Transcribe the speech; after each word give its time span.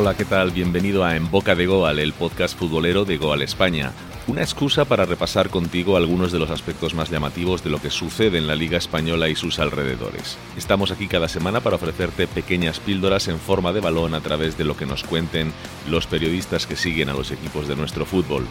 Hola, 0.00 0.16
¿qué 0.16 0.24
tal? 0.24 0.52
Bienvenido 0.52 1.04
a 1.04 1.16
En 1.16 1.28
Boca 1.28 1.56
de 1.56 1.66
Goal, 1.66 1.98
el 1.98 2.12
podcast 2.12 2.56
futbolero 2.56 3.04
de 3.04 3.16
Goal 3.16 3.42
España. 3.42 3.90
Una 4.28 4.42
excusa 4.42 4.84
para 4.84 5.06
repasar 5.06 5.50
contigo 5.50 5.96
algunos 5.96 6.30
de 6.30 6.38
los 6.38 6.50
aspectos 6.50 6.94
más 6.94 7.10
llamativos 7.10 7.64
de 7.64 7.70
lo 7.70 7.82
que 7.82 7.90
sucede 7.90 8.38
en 8.38 8.46
la 8.46 8.54
Liga 8.54 8.78
Española 8.78 9.28
y 9.28 9.34
sus 9.34 9.58
alrededores. 9.58 10.38
Estamos 10.56 10.92
aquí 10.92 11.08
cada 11.08 11.26
semana 11.26 11.58
para 11.58 11.74
ofrecerte 11.74 12.28
pequeñas 12.28 12.78
píldoras 12.78 13.26
en 13.26 13.40
forma 13.40 13.72
de 13.72 13.80
balón 13.80 14.14
a 14.14 14.20
través 14.20 14.56
de 14.56 14.62
lo 14.62 14.76
que 14.76 14.86
nos 14.86 15.02
cuenten 15.02 15.52
los 15.90 16.06
periodistas 16.06 16.68
que 16.68 16.76
siguen 16.76 17.08
a 17.08 17.14
los 17.14 17.32
equipos 17.32 17.66
de 17.66 17.74
nuestro 17.74 18.06
fútbol. 18.06 18.46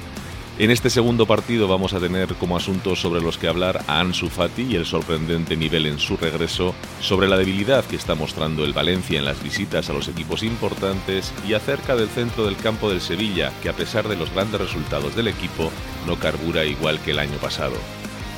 En 0.59 0.71
este 0.71 0.89
segundo 0.89 1.27
partido 1.27 1.67
vamos 1.67 1.93
a 1.93 1.99
tener 1.99 2.33
como 2.33 2.57
asuntos 2.57 2.99
sobre 2.99 3.21
los 3.21 3.37
que 3.37 3.47
hablar 3.47 3.83
a 3.85 3.99
Ansu 3.99 4.27
Fati 4.27 4.63
y 4.63 4.75
el 4.75 4.87
sorprendente 4.87 5.55
nivel 5.55 5.85
en 5.85 5.99
su 5.99 6.17
regreso, 6.17 6.73
sobre 6.99 7.27
la 7.27 7.37
debilidad 7.37 7.85
que 7.85 7.95
está 7.95 8.15
mostrando 8.15 8.65
el 8.65 8.73
Valencia 8.73 9.19
en 9.19 9.25
las 9.25 9.43
visitas 9.43 9.87
a 9.91 9.93
los 9.93 10.07
equipos 10.07 10.41
importantes 10.41 11.31
y 11.47 11.53
acerca 11.53 11.95
del 11.95 12.09
centro 12.09 12.45
del 12.45 12.57
campo 12.57 12.89
del 12.89 13.01
Sevilla, 13.01 13.51
que 13.61 13.69
a 13.69 13.73
pesar 13.73 14.07
de 14.07 14.17
los 14.17 14.33
grandes 14.33 14.59
resultados 14.59 15.15
del 15.15 15.27
equipo, 15.27 15.71
no 16.07 16.15
carbura 16.15 16.65
igual 16.65 16.99
que 17.01 17.11
el 17.11 17.19
año 17.19 17.37
pasado. 17.37 17.75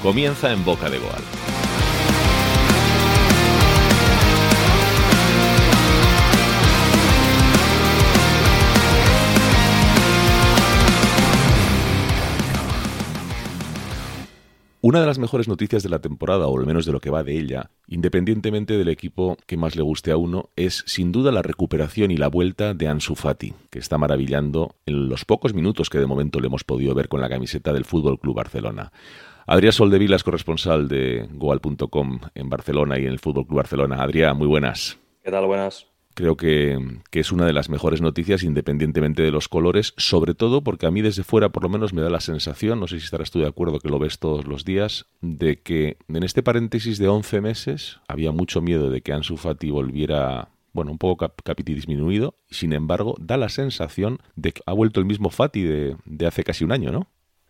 Comienza 0.03 0.51
en 0.51 0.65
Boca 0.65 0.89
de 0.89 0.99
Goal. 0.99 1.68
Una 14.81 15.01
de 15.01 15.05
las 15.05 15.19
mejores 15.19 15.49
noticias 15.49 15.83
de 15.83 15.89
la 15.89 15.99
temporada, 15.99 16.47
o 16.47 16.57
al 16.57 16.65
menos 16.65 16.85
de 16.85 16.93
lo 16.93 17.01
que 17.01 17.09
va 17.09 17.21
de 17.21 17.37
ella, 17.37 17.69
independientemente 17.87 18.77
del 18.77 18.87
equipo 18.87 19.35
que 19.45 19.57
más 19.57 19.75
le 19.75 19.81
guste 19.81 20.09
a 20.11 20.15
uno, 20.15 20.51
es 20.55 20.85
sin 20.87 21.11
duda 21.11 21.33
la 21.33 21.41
recuperación 21.41 22.11
y 22.11 22.15
la 22.15 22.29
vuelta 22.29 22.73
de 22.73 22.87
Ansu 22.87 23.15
Fati, 23.15 23.53
que 23.69 23.79
está 23.79 23.97
maravillando 23.97 24.75
en 24.85 25.09
los 25.09 25.25
pocos 25.25 25.53
minutos 25.53 25.89
que 25.89 25.99
de 25.99 26.05
momento 26.05 26.39
le 26.39 26.47
hemos 26.47 26.63
podido 26.63 26.95
ver 26.95 27.09
con 27.09 27.19
la 27.19 27.27
camiseta 27.27 27.73
del 27.73 27.83
Fútbol 27.83 28.21
Club 28.21 28.37
Barcelona. 28.37 28.93
Adrián 29.47 29.73
Soldevila 29.73 30.15
es 30.15 30.23
corresponsal 30.23 30.87
de 30.87 31.27
Goal.com 31.29 32.19
en 32.33 32.49
Barcelona 32.49 32.97
y 32.97 33.01
en 33.01 33.11
el 33.11 33.19
Fútbol 33.19 33.47
Barcelona. 33.49 34.01
Adrián, 34.01 34.37
muy 34.37 34.47
buenas. 34.47 34.97
¿Qué 35.21 35.29
tal? 35.29 35.45
Buenas 35.45 35.89
creo 36.13 36.35
que, 36.37 36.77
es 37.11 37.31
una 37.31 37.45
de 37.45 37.53
las 37.53 37.69
mejores 37.69 38.01
noticias 38.01 38.43
independientemente 38.43 39.23
de 39.23 39.31
los 39.31 39.47
colores, 39.47 39.93
sobre 39.97 40.33
todo 40.33 40.61
porque 40.61 40.85
a 40.85 40.91
mí 40.91 41.01
desde 41.01 41.23
fuera 41.23 41.49
por 41.49 41.63
lo 41.63 41.69
menos 41.69 41.93
me 41.93 42.01
da 42.01 42.09
la 42.09 42.19
sensación, 42.19 42.79
no 42.79 42.87
sé 42.87 42.99
si 42.99 43.05
estarás 43.05 43.31
tú 43.31 43.39
de 43.39 43.47
acuerdo 43.47 43.79
que 43.79 43.89
lo 43.89 43.99
ves 43.99 44.19
todos 44.19 44.45
los 44.45 44.65
días, 44.65 45.05
de 45.21 45.61
que 45.61 45.97
en 46.07 46.23
este 46.23 46.43
paréntesis 46.43 46.97
de 46.97 47.07
11 47.07 47.41
meses 47.41 47.99
había 48.07 48.31
mucho 48.31 48.61
miedo 48.61 48.89
de 48.89 49.01
que 49.01 49.13
Ansu 49.13 49.37
Fati 49.37 49.71
volviera 49.71 50.49
bueno, 50.73 50.91
un 50.91 50.97
poco 50.97 51.17
cap 51.17 51.59
disminuido, 51.61 52.35
y 52.49 52.55
sin 52.55 52.73
embargo 52.73 53.15
da 53.19 53.37
la 53.37 53.49
sensación 53.49 54.19
de 54.35 54.51
que 54.53 54.61
ha 54.65 54.73
vuelto 54.73 54.99
el 54.99 55.05
mismo 55.05 55.29
Fati 55.29 55.63
de, 55.63 55.95
hace 56.25 56.43
casi 56.43 56.63
un 56.63 56.71
año, 56.71 56.91
¿no? 56.91 57.07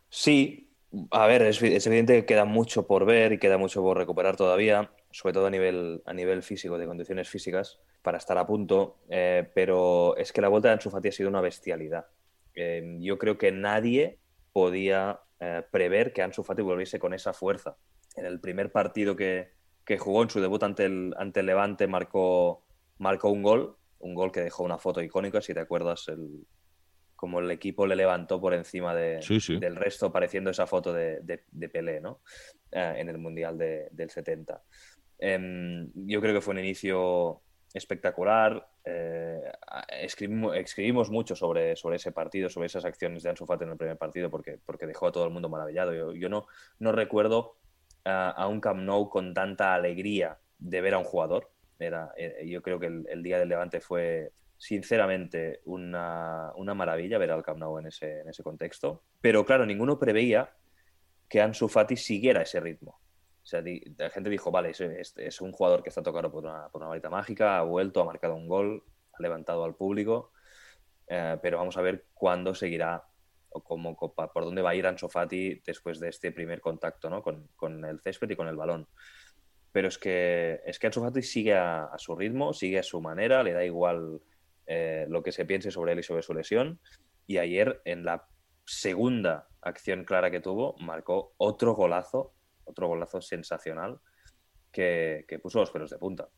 Sí, 0.10 0.72
a 1.12 1.28
ver, 1.28 1.44
es, 1.44 1.62
evidente 1.62 2.16
que 2.16 2.26
queda 2.26 2.46
mucho 2.46 2.88
por 2.88 3.06
ver 3.06 3.34
y 3.34 3.38
queda 3.38 3.58
mucho 3.58 3.82
por 3.82 3.98
recuperar 3.98 4.36
todavía 4.36 4.90
sobre 5.12 5.34
todo 5.34 5.48
a 5.48 5.50
nivel, 5.50 6.02
a 6.06 6.14
nivel 6.14 6.44
físico, 6.44 6.78
de 6.78 6.86
condiciones 6.86 7.30
físicas, 7.30 7.80
para 8.02 8.18
estar 8.18 8.38
a 8.38 8.46
punto. 8.46 9.00
Eh, 9.10 9.50
pero 9.54 10.16
es 10.18 10.32
que 10.32 10.42
la 10.42 10.48
vuelta 10.48 10.70
de 10.70 10.76
Ansu 10.76 10.90
Fati 10.90 11.10
ha 11.10 11.12
sido 11.12 11.30
una 11.30 11.42
bestialidad. 11.42 12.08
Eh, 12.56 12.98
yo 13.00 13.18
creo 13.18 13.38
que 13.38 13.52
nadie 13.52 14.20
podía 14.54 15.22
eh, 15.40 15.64
prever 15.72 16.14
que 16.14 16.22
Ansu 16.22 16.44
Fati 16.44 16.62
volviese 16.62 17.00
con 17.00 17.14
esa 17.14 17.34
fuerza. 17.34 17.78
En 18.16 18.26
el 18.26 18.40
primer 18.40 18.72
partido 18.72 19.16
que, 19.16 19.58
jugó 19.98 20.22
en 20.22 20.30
su 20.30 20.40
debut 20.40 20.62
ante 20.62 20.86
el, 20.86 21.16
ante 21.18 21.40
el 21.40 21.48
Levante 21.48 21.88
marcó, 21.88 22.64
marcó 23.00 23.30
un 23.30 23.42
gol, 23.42 23.76
un 23.98 24.14
gol 24.14 24.32
que 24.32 24.42
dejó 24.42 24.64
una 24.64 24.78
foto 24.78 25.02
icónica, 25.02 25.42
si 25.42 25.56
te 25.56 25.62
acuerdas, 25.62 26.08
el, 26.10 26.46
como 27.16 27.40
el 27.40 27.50
equipo 27.50 27.88
le 27.88 27.96
levantó 27.96 28.40
por 28.40 28.54
encima 28.54 28.94
de, 28.94 29.20
del 29.60 29.76
resto, 29.76 30.12
pareciendo 30.12 30.52
esa 30.52 30.68
foto 30.68 30.94
de, 30.94 31.22
de, 31.22 31.70
Pelé 31.70 32.00
¿no? 32.02 32.22
en 32.72 33.10
el 33.10 33.18
Mundial 33.18 33.58
del 33.58 34.10
70. 34.12 34.62
Em, 35.20 35.92
yo 35.94 36.22
creo 36.22 36.34
que 36.34 36.42
fue 36.42 36.54
un 36.54 36.60
inicio 36.60 37.42
espectacular. 37.74 38.68
Eh, 38.84 39.52
escribimos, 40.02 41.10
mucho 41.10 41.36
sobre, 41.36 41.76
sobre 41.76 41.98
ese 41.98 42.12
partido, 42.12 42.50
sobre 42.50 42.68
esas 42.68 42.86
acciones 42.86 43.24
de 43.24 43.30
Ansu 43.30 43.46
Fati 43.46 43.66
en 43.66 43.72
el 43.72 43.78
primer 43.78 43.98
partido, 43.98 44.30
porque, 44.30 44.60
porque 44.66 44.88
dejó 44.88 45.08
a 45.08 45.12
todo 45.12 45.26
el 45.26 45.32
mundo 45.32 45.50
maravillado. 45.50 46.14
Yo, 46.14 46.30
no, 46.30 46.48
no 46.80 46.92
recuerdo 46.92 47.58
a 48.06 48.48
un 48.48 48.62
Camp 48.62 48.80
Nou 48.80 49.10
con 49.10 49.34
tanta 49.34 49.76
alegría 49.76 50.40
de 50.58 50.82
ver 50.82 50.94
a 50.94 51.00
un 51.00 51.04
jugador. 51.04 51.52
Era, 51.78 52.12
eh, 52.18 52.46
yo 52.48 52.62
creo 52.62 52.80
que 52.80 52.88
el, 52.88 53.24
día 53.24 53.40
del 53.40 53.50
Levante 53.50 53.80
fue, 53.80 54.32
sinceramente, 54.58 55.62
una, 55.66 56.52
una, 56.56 56.74
maravilla 56.74 57.18
ver 57.18 57.32
al 57.32 57.44
Camp 57.44 57.60
Nou 57.60 57.78
en 57.78 57.88
ese, 57.88 58.22
en 58.22 58.30
ese 58.30 58.44
contexto. 58.44 59.04
Pero 59.22 59.46
claro, 59.46 59.66
ninguno 59.66 60.00
preveía 60.00 60.50
que 61.28 61.42
Ansu 61.42 61.68
Fati 61.68 61.96
siguiera 61.96 62.42
ese 62.42 62.60
ritmo. 62.60 63.00
O 63.50 63.52
sea, 63.52 63.64
la 63.98 64.12
gente 64.12 64.30
dijo, 64.30 64.52
vale, 64.52 64.70
es, 64.70 65.42
un 65.42 65.52
jugador 65.52 65.82
que 65.82 65.90
está 65.90 66.04
tocado 66.04 66.32
por 66.32 66.46
una, 66.46 66.70
por 66.70 66.84
una, 66.84 66.90
varita 66.90 67.10
mágica, 67.10 67.58
ha 67.58 67.64
vuelto, 67.64 68.00
ha 68.00 68.06
marcado 68.06 68.36
un 68.36 68.48
gol, 68.48 68.84
ha 69.12 69.24
levantado 69.24 69.64
al 69.64 69.74
público, 69.74 70.32
eh, 71.08 71.36
pero 71.42 71.58
vamos 71.58 71.76
a 71.76 71.82
ver 71.82 72.06
cuándo 72.14 72.54
seguirá 72.54 73.04
o 73.50 73.64
cómo, 73.64 73.98
por 73.98 74.46
dónde 74.46 74.62
va 74.62 74.70
a 74.70 74.76
ir 74.76 74.86
Ansu 74.86 75.10
Fati 75.10 75.64
después 75.66 76.00
de 76.00 76.10
este 76.10 76.32
primer 76.32 76.62
contacto 76.62 77.10
¿no? 77.10 77.24
con, 77.24 77.86
el 77.86 78.00
césped 78.02 78.30
y 78.30 78.36
con 78.36 78.48
el 78.48 78.56
balón. 78.56 78.88
Pero 79.72 79.88
es 79.88 79.98
que, 79.98 80.62
es 80.64 80.78
que 80.78 80.86
Ansu 80.86 81.02
Fati 81.02 81.24
sigue 81.24 81.56
a, 81.56 81.90
su 81.98 82.16
ritmo, 82.16 82.54
sigue 82.54 82.78
a 82.78 82.84
su 82.84 83.02
manera, 83.02 83.42
le 83.42 83.54
da 83.54 83.66
igual 83.66 84.22
eh, 84.68 85.08
lo 85.10 85.24
que 85.24 85.32
se 85.32 85.46
piense 85.46 85.72
sobre 85.72 85.94
él 85.94 86.00
y 86.02 86.04
sobre 86.04 86.22
su 86.22 86.36
lesión. 86.36 86.80
Y 87.26 87.40
ayer, 87.40 87.82
en 87.86 88.06
la 88.06 88.28
segunda 88.64 89.48
acción 89.60 90.06
clara 90.06 90.30
que 90.30 90.40
tuvo, 90.40 90.76
marcó 90.78 91.34
otro 91.38 91.74
golazo 91.74 92.36
otro 92.70 92.88
golazo 92.88 93.22
sensacional 93.22 94.00
que, 94.72 95.26
puso 95.42 95.60
los 95.60 95.72
pelos 95.72 95.90
de 95.90 95.98
punta. 95.98 96.30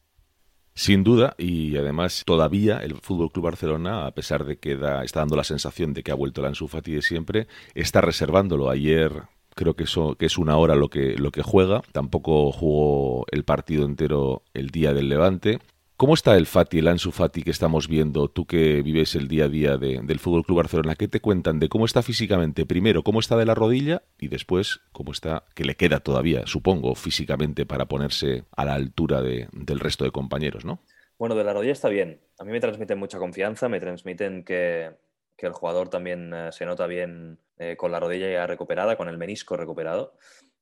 Sin 0.74 1.04
duda, 1.04 1.36
y 1.38 1.76
además 1.78 2.24
todavía 2.26 2.80
el 2.80 2.96
Fútbol 2.96 3.32
Club 3.32 3.46
Barcelona, 3.46 4.06
a 4.06 4.12
pesar 4.12 4.46
de 4.46 4.58
que 4.58 4.80
está 5.04 5.20
dando 5.20 5.36
la 5.36 5.44
sensación 5.44 5.94
de 5.94 6.02
que 6.02 6.12
ha 6.12 6.16
vuelto 6.16 6.42
el 6.42 6.48
Ansu 6.48 6.68
Fati 6.68 6.94
de 6.94 7.02
siempre, 7.02 7.48
está 7.76 8.00
reservándolo. 8.00 8.70
Ayer 8.70 9.24
creo 9.54 9.76
que 9.76 9.84
eso 9.84 10.16
es 10.20 10.38
una 10.38 10.58
hora 10.58 10.76
lo 10.76 10.90
que 10.90 11.18
lo 11.18 11.32
que 11.32 11.44
juega. 11.44 11.82
Tampoco 11.92 12.54
jugó 12.54 13.26
el 13.32 13.44
partido 13.44 13.86
entero 13.86 14.44
el 14.54 14.70
día 14.70 14.94
del 14.94 15.10
Levante. 15.10 15.60
¿Cómo 16.02 16.16
está 16.16 16.36
el 16.36 16.48
Fati, 16.48 16.80
el 16.80 16.88
Ansu 16.88 17.12
Fati 17.12 17.44
que 17.44 17.52
estamos 17.52 17.88
viendo? 17.88 18.28
Tú 18.28 18.48
que 18.48 18.82
vives 18.82 19.14
el 19.14 19.28
día 19.28 19.46
a 19.46 19.50
día 19.50 19.78
del 19.78 20.18
Fútbol 20.18 20.44
Club 20.44 20.58
Barcelona, 20.58 20.96
¿qué 20.96 21.08
te 21.08 21.20
cuentan 21.20 21.60
de 21.60 21.70
cómo 21.70 21.86
está 21.86 22.02
físicamente? 22.02 22.66
Primero, 22.66 23.04
cómo 23.04 23.20
está 23.20 23.38
de 23.38 23.46
la 23.46 23.54
rodilla 23.54 24.02
y 24.18 24.28
después, 24.28 24.82
cómo 24.94 25.12
está, 25.12 25.44
que 25.54 25.64
le 25.64 25.76
queda 25.76 26.00
todavía, 26.00 26.48
supongo, 26.48 26.96
físicamente 26.96 27.68
para 27.68 27.86
ponerse 27.86 28.46
a 28.58 28.66
la 28.66 28.74
altura 28.74 29.22
del 29.22 29.80
resto 29.80 30.04
de 30.04 30.10
compañeros, 30.10 30.66
¿no? 30.66 30.82
Bueno, 31.20 31.36
de 31.36 31.44
la 31.44 31.54
rodilla 31.54 31.74
está 31.74 31.90
bien. 31.90 32.20
A 32.40 32.46
mí 32.46 32.52
me 32.52 32.60
transmiten 32.60 32.98
mucha 32.98 33.20
confianza, 33.20 33.70
me 33.70 33.80
transmiten 33.80 34.44
que, 34.44 34.96
el 35.38 35.54
jugador 35.54 35.90
también 35.90 36.34
eh, 36.34 36.50
se 36.52 36.66
nota 36.66 36.88
bien 36.88 37.38
eh, 37.58 37.76
con 37.78 37.92
la 37.92 38.00
rodilla 38.00 38.28
ya 38.28 38.48
recuperada, 38.48 38.96
con 38.96 39.08
el 39.08 39.20
menisco 39.20 39.56
recuperado, 39.56 40.16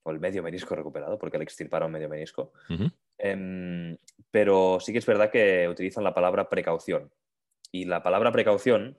o 0.04 0.12
el 0.12 0.20
medio 0.20 0.44
menisco 0.44 0.76
recuperado, 0.76 1.18
porque 1.18 1.38
le 1.38 1.46
extirparon 1.46 1.94
medio 1.94 2.10
menisco. 2.10 2.52
Em, 3.20 3.98
pero 4.32 4.80
sí 4.80 4.92
que 4.92 5.00
es 5.00 5.06
verdad 5.06 5.30
que 5.30 5.68
utilizan 5.68 6.04
la 6.04 6.14
palabra 6.14 6.50
precaución. 6.50 7.12
Y 7.72 7.86
la 7.86 8.02
palabra 8.02 8.32
precaución 8.32 8.98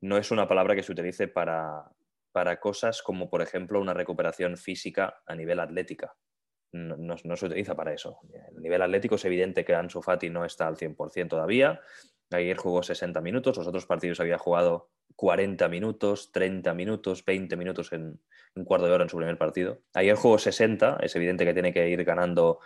no 0.00 0.18
es 0.18 0.30
una 0.30 0.46
palabra 0.46 0.76
que 0.76 0.82
se 0.82 0.92
utilice 0.92 1.26
para, 1.26 1.90
para 2.30 2.60
cosas 2.60 3.02
como, 3.02 3.30
por 3.30 3.42
ejemplo, 3.42 3.80
una 3.80 3.94
recuperación 3.94 4.56
física 4.56 5.22
a 5.26 5.34
nivel 5.34 5.60
atlética. 5.60 6.14
No, 6.72 6.96
no, 6.96 7.36
se 7.36 7.46
utiliza 7.46 7.76
para 7.76 7.92
eso. 7.92 8.18
A 8.48 8.60
nivel 8.60 8.82
atlético 8.82 9.14
es 9.14 9.24
evidente 9.24 9.64
que 9.64 9.74
Ansu 9.74 10.02
Fati 10.02 10.28
no 10.28 10.44
está 10.44 10.66
al 10.66 10.76
100% 10.76 11.28
todavía. 11.28 11.80
Ayer 12.32 12.56
jugó 12.56 12.82
60 12.82 13.20
minutos, 13.20 13.56
los 13.56 13.68
otros 13.68 13.86
partidos 13.86 14.18
había 14.18 14.38
jugado 14.38 14.90
40 15.14 15.68
minutos, 15.68 16.32
30 16.32 16.74
minutos, 16.74 17.24
20 17.24 17.56
minutos 17.56 17.92
en 17.92 18.20
un 18.56 18.64
cuarto 18.64 18.86
de 18.86 18.92
hora 18.92 19.04
en 19.04 19.10
su 19.10 19.16
primer 19.16 19.38
partido. 19.38 19.82
Ayer 19.94 20.16
jugó 20.16 20.38
60, 20.38 20.98
es 21.00 21.14
evidente 21.14 21.44
que 21.44 21.54
tiene 21.54 21.72
que 21.72 21.88
ir 21.88 22.02
ganando 22.02 22.58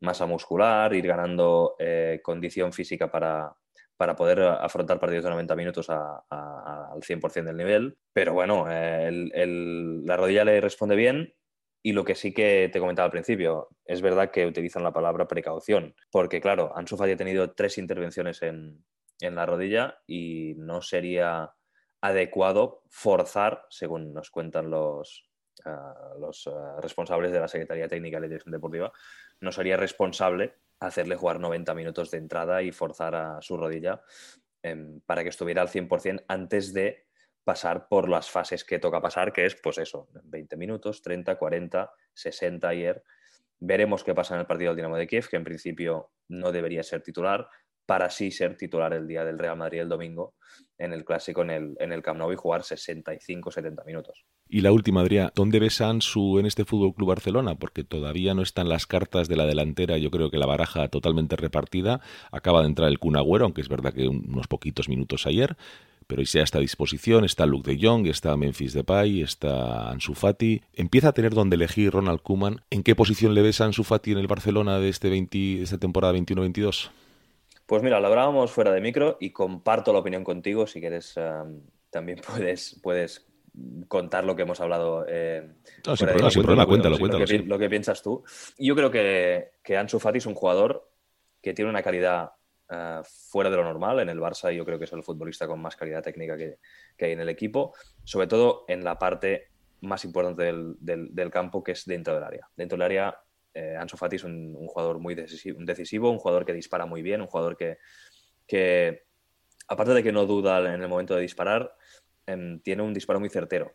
masa 0.00 0.26
muscular, 0.26 0.92
ir 0.94 1.06
ganando 1.06 1.76
eh, 1.78 2.20
condición 2.22 2.72
física 2.72 3.10
para, 3.10 3.56
para 3.96 4.14
poder 4.14 4.40
afrontar 4.42 5.00
partidos 5.00 5.24
de 5.24 5.30
90 5.30 5.56
minutos 5.56 5.90
al 5.90 7.00
100% 7.00 7.44
del 7.44 7.56
nivel. 7.56 7.98
Pero 8.12 8.34
bueno, 8.34 8.66
eh, 8.70 9.10
la 10.04 10.16
rodilla 10.16 10.44
le 10.44 10.60
responde 10.60 10.96
bien. 10.96 11.32
Y 11.82 11.92
lo 11.92 12.04
que 12.04 12.16
sí 12.16 12.34
que 12.34 12.68
te 12.72 12.80
comentaba 12.80 13.06
al 13.06 13.12
principio, 13.12 13.68
es 13.84 14.02
verdad 14.02 14.32
que 14.32 14.44
utilizan 14.44 14.82
la 14.82 14.92
palabra 14.92 15.28
precaución, 15.28 15.94
porque 16.10 16.40
claro, 16.40 16.76
Ansu 16.76 16.96
Fati 16.96 17.12
ha 17.12 17.16
tenido 17.16 17.52
tres 17.52 17.78
intervenciones 17.78 18.42
en, 18.42 18.84
la 19.20 19.46
rodilla 19.46 19.96
y 20.04 20.54
no 20.56 20.82
sería 20.82 21.52
adecuado 22.00 22.82
forzar, 22.88 23.66
según 23.70 24.12
nos 24.12 24.30
cuentan 24.30 24.68
los, 24.68 25.30
los 26.18 26.46
ah, 26.46 26.78
responsables 26.80 27.32
de 27.32 27.40
la 27.40 27.48
Secretaría 27.48 27.88
Técnica 27.88 28.16
de 28.16 28.22
la 28.22 28.28
Dirección 28.28 28.52
Deportiva, 28.52 28.92
no 29.40 29.52
sería 29.52 29.76
responsable 29.76 30.54
hacerle 30.80 31.16
jugar 31.16 31.40
90 31.40 31.74
minutos 31.74 32.10
de 32.10 32.18
entrada 32.18 32.62
y 32.62 32.72
forzar 32.72 33.14
a 33.14 33.42
su 33.42 33.56
rodilla 33.56 34.02
em, 34.62 35.00
para 35.00 35.22
que 35.22 35.30
estuviera 35.30 35.62
al 35.62 35.68
100% 35.68 36.24
antes 36.28 36.72
de 36.72 37.06
pasar 37.44 37.88
por 37.88 38.08
las 38.08 38.28
fases 38.28 38.64
que 38.64 38.78
toca 38.78 39.00
pasar, 39.00 39.32
que 39.32 39.46
es 39.46 39.54
pues 39.54 39.78
eso, 39.78 40.08
20 40.24 40.56
minutos, 40.56 41.00
30, 41.02 41.36
40, 41.36 41.92
60 42.12 42.68
ayer. 42.68 43.02
Veremos 43.58 44.02
qué 44.02 44.14
pasa 44.14 44.34
en 44.34 44.40
el 44.40 44.46
partido 44.46 44.70
del 44.70 44.76
Dinamo 44.76 44.96
de 44.96 45.06
Kiev, 45.06 45.28
que 45.28 45.36
en 45.36 45.44
principio 45.44 46.10
no 46.28 46.50
debería 46.50 46.82
ser 46.82 47.02
titular, 47.02 47.48
para 47.86 48.06
así 48.06 48.32
ser 48.32 48.56
titular 48.56 48.92
el 48.92 49.06
día 49.06 49.24
del 49.24 49.38
Real 49.38 49.56
Madrid 49.56 49.80
el 49.80 49.88
domingo 49.88 50.34
en 50.76 50.92
el 50.92 51.04
clásico 51.04 51.42
en 51.42 51.50
el, 51.50 51.76
en 51.78 51.92
el 51.92 52.02
Camp 52.02 52.18
Nou 52.18 52.32
y 52.32 52.36
jugar 52.36 52.62
65-70 52.62 53.84
minutos. 53.86 54.26
Y 54.48 54.60
la 54.60 54.72
última, 54.72 55.00
Adrián, 55.00 55.32
¿dónde 55.34 55.58
ves 55.58 55.80
a 55.80 55.90
Ansu 55.90 56.38
en 56.38 56.46
este 56.46 56.64
Fútbol 56.64 56.94
Club 56.94 57.08
Barcelona? 57.08 57.56
Porque 57.56 57.82
todavía 57.82 58.34
no 58.34 58.42
están 58.42 58.68
las 58.68 58.86
cartas 58.86 59.28
de 59.28 59.36
la 59.36 59.46
delantera, 59.46 59.98
yo 59.98 60.10
creo 60.10 60.30
que 60.30 60.38
la 60.38 60.46
baraja 60.46 60.88
totalmente 60.88 61.36
repartida. 61.36 62.00
Acaba 62.30 62.60
de 62.60 62.68
entrar 62.68 62.88
el 62.88 62.98
Kun 62.98 63.16
Agüero, 63.16 63.44
aunque 63.44 63.60
es 63.60 63.68
verdad 63.68 63.92
que 63.92 64.06
unos 64.06 64.46
poquitos 64.46 64.88
minutos 64.88 65.26
ayer 65.26 65.56
pero 66.06 66.22
ya 66.22 66.42
está 66.42 66.58
a 66.58 66.60
disposición, 66.60 67.24
está 67.24 67.46
Luke 67.46 67.70
de 67.70 67.78
Jong, 67.84 68.06
está 68.06 68.36
Memphis 68.36 68.72
Depay, 68.72 69.22
está 69.22 69.90
Ansu 69.90 70.14
Fati. 70.14 70.62
Empieza 70.72 71.08
a 71.08 71.12
tener 71.12 71.34
donde 71.34 71.56
elegir 71.56 71.92
Ronald 71.92 72.22
Koeman. 72.22 72.62
¿En 72.70 72.82
qué 72.82 72.94
posición 72.94 73.34
le 73.34 73.42
ves 73.42 73.60
a 73.60 73.64
Ansu 73.64 73.82
Fati 73.82 74.12
en 74.12 74.18
el 74.18 74.28
Barcelona 74.28 74.78
de, 74.78 74.88
este 74.88 75.10
20, 75.10 75.62
esta 75.62 75.78
temporada 75.78 76.14
21-22? 76.14 76.90
Pues 77.66 77.82
mira, 77.82 77.98
lo 77.98 78.06
hablábamos 78.06 78.52
fuera 78.52 78.72
de 78.72 78.80
micro 78.80 79.16
y 79.20 79.30
comparto 79.30 79.92
la 79.92 79.98
opinión 79.98 80.22
contigo. 80.22 80.66
Si 80.68 80.80
quieres, 80.80 81.16
em, 81.16 81.60
también 81.90 82.20
puedes, 82.26 82.78
puedes 82.82 83.25
contar 83.88 84.24
lo 84.24 84.36
que 84.36 84.42
hemos 84.42 84.60
hablado. 84.60 85.04
Eh, 85.08 85.48
no, 85.86 85.96
sin 85.96 86.08
problema, 86.42 86.66
cuéntalo, 86.66 86.98
cuéntalo. 86.98 87.20
Lo 87.20 87.26
que, 87.26 87.38
lo 87.38 87.58
que, 87.58 87.70
piensas 87.70 88.02
tú. 88.02 88.24
Yo 88.58 88.74
creo 88.74 88.90
que, 88.90 89.52
que 89.62 89.76
Ansu 89.76 89.98
Fati 89.98 90.18
es 90.18 90.26
un 90.26 90.34
jugador 90.34 90.90
que 91.40 91.54
tiene 91.54 91.70
una 91.70 91.82
calidad 91.82 92.32
eh, 92.68 93.00
fuera 93.04 93.50
de 93.50 93.56
lo 93.56 93.64
normal. 93.64 94.00
En 94.00 94.08
el 94.08 94.18
Barça 94.18 94.52
yo 94.52 94.64
creo 94.64 94.78
que 94.78 94.84
es 94.84 94.92
el 94.92 95.04
futbolista 95.04 95.46
con 95.46 95.60
más 95.60 95.76
calidad 95.76 96.02
técnica 96.02 96.36
que, 96.36 96.58
hay 97.00 97.12
en 97.12 97.20
el 97.20 97.28
equipo, 97.28 97.74
sobre 98.04 98.26
todo 98.26 98.64
en 98.68 98.82
la 98.82 98.98
parte 98.98 99.50
más 99.82 100.04
importante 100.04 100.42
del, 100.42 101.30
campo 101.30 101.62
que 101.62 101.72
es 101.72 101.84
dentro 101.84 102.14
del 102.14 102.24
área. 102.24 102.48
Dentro 102.56 102.76
del 102.76 102.82
área, 102.82 103.18
eh, 103.54 103.76
Ansu 103.78 103.96
Fati 103.96 104.16
es 104.16 104.24
un, 104.24 104.54
jugador 104.66 104.98
muy 104.98 105.14
decisivo, 105.14 106.10
un 106.10 106.18
jugador 106.18 106.44
que 106.44 106.52
dispara 106.52 106.86
muy 106.86 107.02
bien, 107.02 107.20
un 107.20 107.28
jugador 107.28 107.56
que, 107.56 107.78
que 108.46 109.04
aparte 109.68 109.94
de 109.94 110.02
que 110.02 110.12
no 110.12 110.26
duda 110.26 110.58
en 110.58 110.82
el 110.82 110.88
momento 110.88 111.14
de 111.14 111.22
disparar, 111.22 111.76
em, 112.26 112.60
tiene 112.60 112.82
un 112.82 112.94
disparo 112.94 113.20
muy 113.20 113.30
certero, 113.30 113.74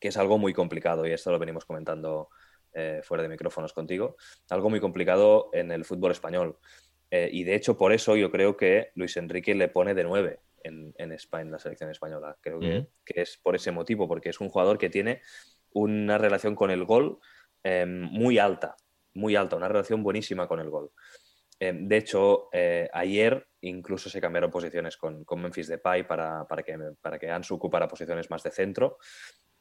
que 0.00 0.08
es 0.08 0.16
algo 0.16 0.38
muy 0.38 0.52
complicado 0.52 1.06
y 1.06 1.12
esto 1.12 1.30
lo 1.30 1.38
venimos 1.38 1.64
comentando 1.64 2.28
eh, 2.72 3.00
fuera 3.02 3.22
de 3.22 3.28
micrófonos 3.28 3.72
contigo, 3.72 4.16
algo 4.50 4.68
muy 4.68 4.80
complicado 4.80 5.48
en 5.52 5.72
el 5.72 5.84
fútbol 5.84 6.12
español. 6.12 6.58
Eh, 7.10 7.30
y 7.32 7.44
de 7.44 7.54
hecho, 7.54 7.76
por 7.76 7.92
eso 7.92 8.16
yo 8.16 8.30
creo 8.30 8.56
que 8.56 8.90
Luis 8.94 9.16
Enrique 9.16 9.54
le 9.54 9.68
pone 9.68 9.94
de 9.94 10.04
nueve 10.04 10.40
en, 10.62 10.92
en 10.98 11.12
España, 11.12 11.42
en 11.42 11.52
la 11.52 11.58
selección 11.58 11.90
española. 11.90 12.36
Creo 12.40 12.60
que, 12.60 12.86
es 13.06 13.38
por 13.38 13.56
ese 13.56 13.72
motivo, 13.72 14.08
porque 14.08 14.28
es 14.28 14.40
un 14.40 14.48
jugador 14.48 14.78
que 14.78 14.90
tiene 14.90 15.22
una 15.72 16.18
relación 16.18 16.54
con 16.54 16.70
el 16.70 16.84
gol 16.84 17.18
em, 17.62 18.02
muy 18.02 18.38
alta, 18.38 18.76
muy 19.14 19.36
alta, 19.36 19.56
una 19.56 19.68
relación 19.68 20.02
buenísima 20.02 20.46
con 20.46 20.60
el 20.60 20.68
gol. 20.68 20.90
Em, 21.58 21.88
de 21.88 21.96
hecho, 21.96 22.48
eh, 22.52 22.88
ayer 22.92 23.46
incluso 23.62 24.08
se 24.10 24.20
cambiaron 24.20 24.50
posiciones 24.50 24.96
con, 24.96 25.24
con 25.24 25.40
Memphis 25.40 25.68
Depay 25.68 26.06
para, 26.06 26.46
para, 26.46 26.62
que, 26.62 26.78
para 27.00 27.18
que 27.18 27.30
Ansu 27.30 27.54
ocupara 27.54 27.88
posiciones 27.88 28.30
más 28.30 28.42
de 28.42 28.50
centro. 28.50 28.98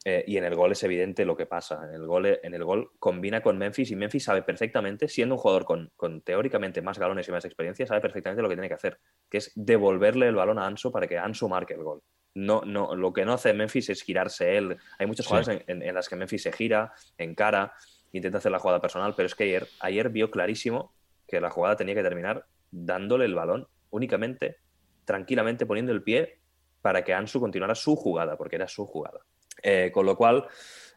Eh, 0.08 0.24
y 0.28 0.38
en 0.38 0.44
el 0.44 0.54
gol 0.54 0.72
es 0.72 0.84
evidente 0.84 1.26
lo 1.26 1.36
que 1.36 1.48
pasa. 1.48 1.82
En 1.84 1.96
el, 1.96 2.06
gol, 2.06 2.28
en 2.28 2.54
el 2.54 2.64
gol 2.64 2.92
combina 3.00 3.42
con 3.42 3.58
Memphis 3.58 3.90
y 3.90 3.96
Memphis 3.96 4.26
sabe 4.26 4.44
perfectamente, 4.44 5.08
siendo 5.08 5.34
un 5.34 5.42
jugador 5.42 5.66
con, 5.66 6.22
teóricamente 6.22 6.84
más 6.84 7.00
galones 7.00 7.28
y 7.28 7.32
más 7.32 7.44
experiencia, 7.44 7.88
sabe 7.88 8.02
perfectamente 8.02 8.44
lo 8.44 8.48
que 8.48 8.56
tiene 8.56 8.68
que 8.68 8.76
hacer, 8.76 9.00
que 9.28 9.40
es 9.40 9.52
devolverle 9.56 10.28
el 10.28 10.36
balón 10.36 10.60
a 10.60 10.68
Anso 10.68 10.92
para 10.92 11.08
que 11.08 11.18
Anso 11.18 11.50
marque 11.50 11.74
el 11.74 11.84
gol. 11.84 12.04
No, 12.36 12.62
no, 12.64 12.96
lo 12.96 13.14
que 13.14 13.26
no 13.26 13.34
hace 13.34 13.54
Memphis 13.54 13.90
es 13.90 14.04
girarse 14.04 14.58
él. 14.58 14.78
Hay 15.00 15.08
muchas 15.08 15.26
jugadas 15.26 15.50
en, 15.66 15.96
las 15.96 16.08
que 16.08 16.18
Memphis 16.18 16.44
se 16.44 16.52
gira, 16.52 16.94
encara, 17.18 17.74
intenta 18.12 18.38
hacer 18.38 18.52
la 18.52 18.60
jugada 18.60 18.82
personal, 18.82 19.16
pero 19.16 19.26
es 19.26 19.34
que 19.34 19.46
ayer, 19.46 19.68
ayer 19.80 20.10
vio 20.10 20.30
clarísimo 20.30 20.95
que 21.28 21.42
la 21.42 21.50
jugada 21.50 21.76
tenía 21.76 21.96
que 21.96 22.04
terminar 22.04 22.46
dándole 22.72 23.26
el 23.26 23.36
balón 23.36 23.68
únicamente, 23.90 24.58
tranquilamente 25.06 25.66
poniendo 25.66 25.92
el 25.92 26.04
pie 26.04 26.40
para 26.82 27.04
que 27.04 27.14
Ansu 27.14 27.40
continuara 27.40 27.74
su 27.74 27.96
jugada, 27.96 28.38
porque 28.38 28.58
era 28.58 28.68
su 28.68 28.86
jugada. 28.86 29.20
Eh, 29.64 29.90
con 29.92 30.06
lo 30.06 30.16
cual, 30.16 30.46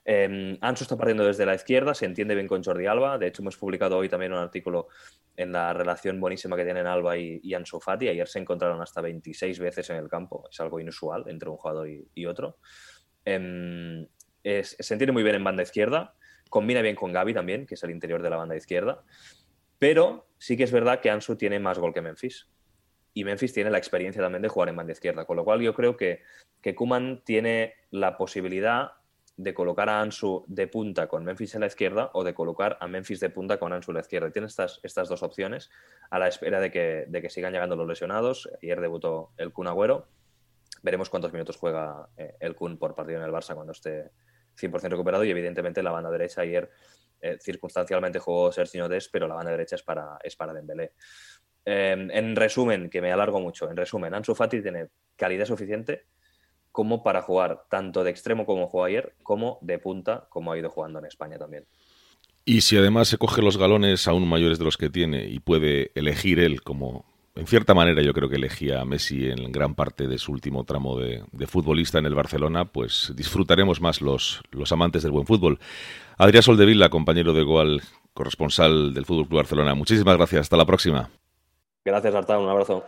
eh, 0.04 0.58
Ansu 0.60 0.84
está 0.84 0.96
partiendo 0.96 1.24
desde 1.24 1.46
la 1.46 1.54
izquierda, 1.54 1.94
se 1.94 2.04
entiende 2.04 2.34
bien 2.34 2.46
con 2.46 2.62
Jordi 2.62 2.86
Alba. 2.86 3.16
De 3.16 3.28
hecho, 3.28 3.42
hemos 3.42 3.56
publicado 3.56 3.96
hoy 3.96 4.08
también 4.08 4.32
un 4.32 4.38
artículo 4.38 4.88
en 5.36 5.52
la 5.52 5.72
relación 5.72 6.20
buenísima 6.20 6.56
que 6.56 6.64
tienen 6.64 6.86
Alba 6.86 7.16
y, 7.16 7.54
Ansu 7.54 7.80
Fati. 7.80 8.08
Ayer 8.08 8.28
se 8.28 8.38
encontraron 8.38 8.82
hasta 8.82 9.00
26 9.00 9.58
veces 9.60 9.88
en 9.90 9.96
el 9.96 10.08
campo. 10.08 10.48
Es 10.50 10.60
algo 10.60 10.80
inusual 10.80 11.24
entre 11.28 11.48
un 11.48 11.56
jugador 11.56 11.88
y, 11.88 12.26
otro. 12.26 12.58
Em, 13.24 14.06
se 14.42 14.94
entiende 14.94 15.12
muy 15.12 15.22
bien 15.22 15.36
en 15.36 15.44
banda 15.44 15.62
izquierda. 15.62 16.14
Combina 16.50 16.82
bien 16.82 16.96
con 16.96 17.12
Gaby 17.12 17.34
también, 17.34 17.66
que 17.66 17.76
es 17.76 17.82
el 17.82 17.90
interior 17.90 18.22
de 18.22 18.30
la 18.30 18.36
banda 18.36 18.56
izquierda. 18.56 19.04
Pero 19.78 20.26
sí 20.38 20.56
que 20.56 20.64
es 20.64 20.72
verdad 20.72 21.00
que 21.00 21.10
Ansu 21.10 21.36
tiene 21.36 21.58
más 21.58 21.78
gol 21.78 21.94
que 21.94 22.02
Memphis 22.02 22.48
y 23.14 23.24
Memphis 23.24 23.52
tiene 23.52 23.70
la 23.70 23.78
experiencia 23.78 24.22
también 24.22 24.42
de 24.42 24.48
jugar 24.48 24.68
en 24.68 24.76
banda 24.76 24.92
izquierda, 24.92 25.24
con 25.24 25.36
lo 25.36 25.44
cual 25.44 25.60
yo 25.60 25.74
creo 25.74 25.96
que, 25.96 26.22
que 26.60 26.74
Kuman 26.74 27.22
tiene 27.24 27.74
la 27.90 28.16
posibilidad 28.16 28.92
de 29.38 29.54
colocar 29.54 29.88
a 29.88 30.00
Ansu 30.00 30.44
de 30.48 30.66
punta 30.66 31.06
con 31.06 31.24
Memphis 31.24 31.54
en 31.54 31.60
la 31.60 31.68
izquierda 31.68 32.10
o 32.12 32.24
de 32.24 32.34
colocar 32.34 32.76
a 32.80 32.88
Memphis 32.88 33.20
de 33.20 33.30
punta 33.30 33.58
con 33.58 33.72
Ansu 33.72 33.92
en 33.92 33.94
la 33.94 34.00
izquierda. 34.00 34.30
Tiene 34.30 34.48
estas, 34.48 34.80
estas 34.82 35.08
dos 35.08 35.22
opciones 35.22 35.70
a 36.10 36.18
la 36.18 36.26
espera 36.26 36.60
de 36.60 36.72
que, 36.72 37.04
de 37.08 37.22
que 37.22 37.30
sigan 37.30 37.52
llegando 37.52 37.76
los 37.76 37.86
lesionados. 37.86 38.48
Ayer 38.60 38.80
debutó 38.80 39.30
el 39.36 39.52
Kun 39.52 39.68
Agüero. 39.68 40.08
Veremos 40.82 41.08
cuántos 41.08 41.32
minutos 41.32 41.56
juega 41.56 42.08
eh, 42.16 42.34
el 42.40 42.56
Kun 42.56 42.78
por 42.78 42.96
partido 42.96 43.18
en 43.18 43.24
el 43.24 43.32
Barça 43.32 43.54
cuando 43.54 43.72
esté 43.72 44.10
100% 44.60 44.90
recuperado 44.90 45.24
y 45.24 45.30
evidentemente 45.30 45.84
la 45.84 45.92
banda 45.92 46.10
derecha 46.10 46.40
ayer 46.40 46.70
eh, 47.20 47.38
circunstancialmente 47.40 48.18
jugó 48.18 48.52
Sergio 48.52 48.88
Des, 48.88 49.08
pero 49.08 49.26
la 49.26 49.34
banda 49.34 49.50
derecha 49.50 49.76
es 49.76 49.82
para, 49.82 50.18
es 50.22 50.36
para 50.36 50.52
Dembélé. 50.52 50.92
Em, 51.64 52.10
en 52.10 52.36
resumen, 52.36 52.88
que 52.88 53.02
me 53.02 53.12
alargo 53.12 53.40
mucho, 53.40 53.70
en 53.70 53.76
resumen, 53.76 54.14
Ansu 54.14 54.34
Fati 54.34 54.62
tiene 54.62 54.88
calidad 55.16 55.44
suficiente 55.44 56.06
como 56.72 57.02
para 57.02 57.22
jugar 57.22 57.64
tanto 57.68 58.04
de 58.04 58.10
extremo 58.10 58.46
como 58.46 58.68
jugó 58.68 58.84
ayer, 58.84 59.14
como 59.22 59.58
de 59.62 59.78
punta, 59.78 60.26
como 60.30 60.52
ha 60.52 60.58
ido 60.58 60.70
jugando 60.70 60.98
en 60.98 61.06
España 61.06 61.38
también. 61.38 61.66
Y 62.44 62.62
si 62.62 62.78
además 62.78 63.08
se 63.08 63.18
coge 63.18 63.42
los 63.42 63.58
galones 63.58 64.08
aún 64.08 64.26
mayores 64.26 64.58
de 64.58 64.64
los 64.64 64.76
que 64.76 64.88
tiene 64.88 65.26
y 65.26 65.40
puede 65.40 65.90
elegir 65.94 66.38
él 66.38 66.62
como, 66.62 67.04
en 67.38 67.46
cierta 67.46 67.72
manera 67.72 68.02
yo 68.02 68.12
creo 68.12 68.28
que 68.28 68.34
elegía 68.34 68.80
a 68.80 68.84
Messi 68.84 69.30
en 69.30 69.52
gran 69.52 69.76
parte 69.76 70.08
de 70.08 70.18
su 70.18 70.32
último 70.32 70.64
tramo 70.64 70.98
de, 70.98 71.22
futbolista 71.46 71.98
en 71.98 72.06
el 72.06 72.14
Barcelona, 72.14 72.64
pues 72.64 73.12
disfrutaremos 73.14 73.80
más 73.80 74.00
los, 74.00 74.42
los 74.50 74.72
amantes 74.72 75.04
del 75.04 75.12
buen 75.12 75.24
fútbol. 75.24 75.60
Adrián 76.16 76.42
Soldevilla, 76.42 76.88
compañero 76.88 77.32
de 77.32 77.44
Goal, 77.44 77.82
corresponsal 78.12 78.92
del 78.92 79.06
Fútbol 79.06 79.28
Club 79.28 79.38
Barcelona. 79.38 79.74
Muchísimas 79.76 80.16
gracias. 80.16 80.40
Hasta 80.40 80.56
la 80.56 80.66
próxima. 80.66 81.10
Gracias, 81.84 82.12
Arta. 82.12 82.38
Un 82.38 82.48
abrazo. 82.48 82.84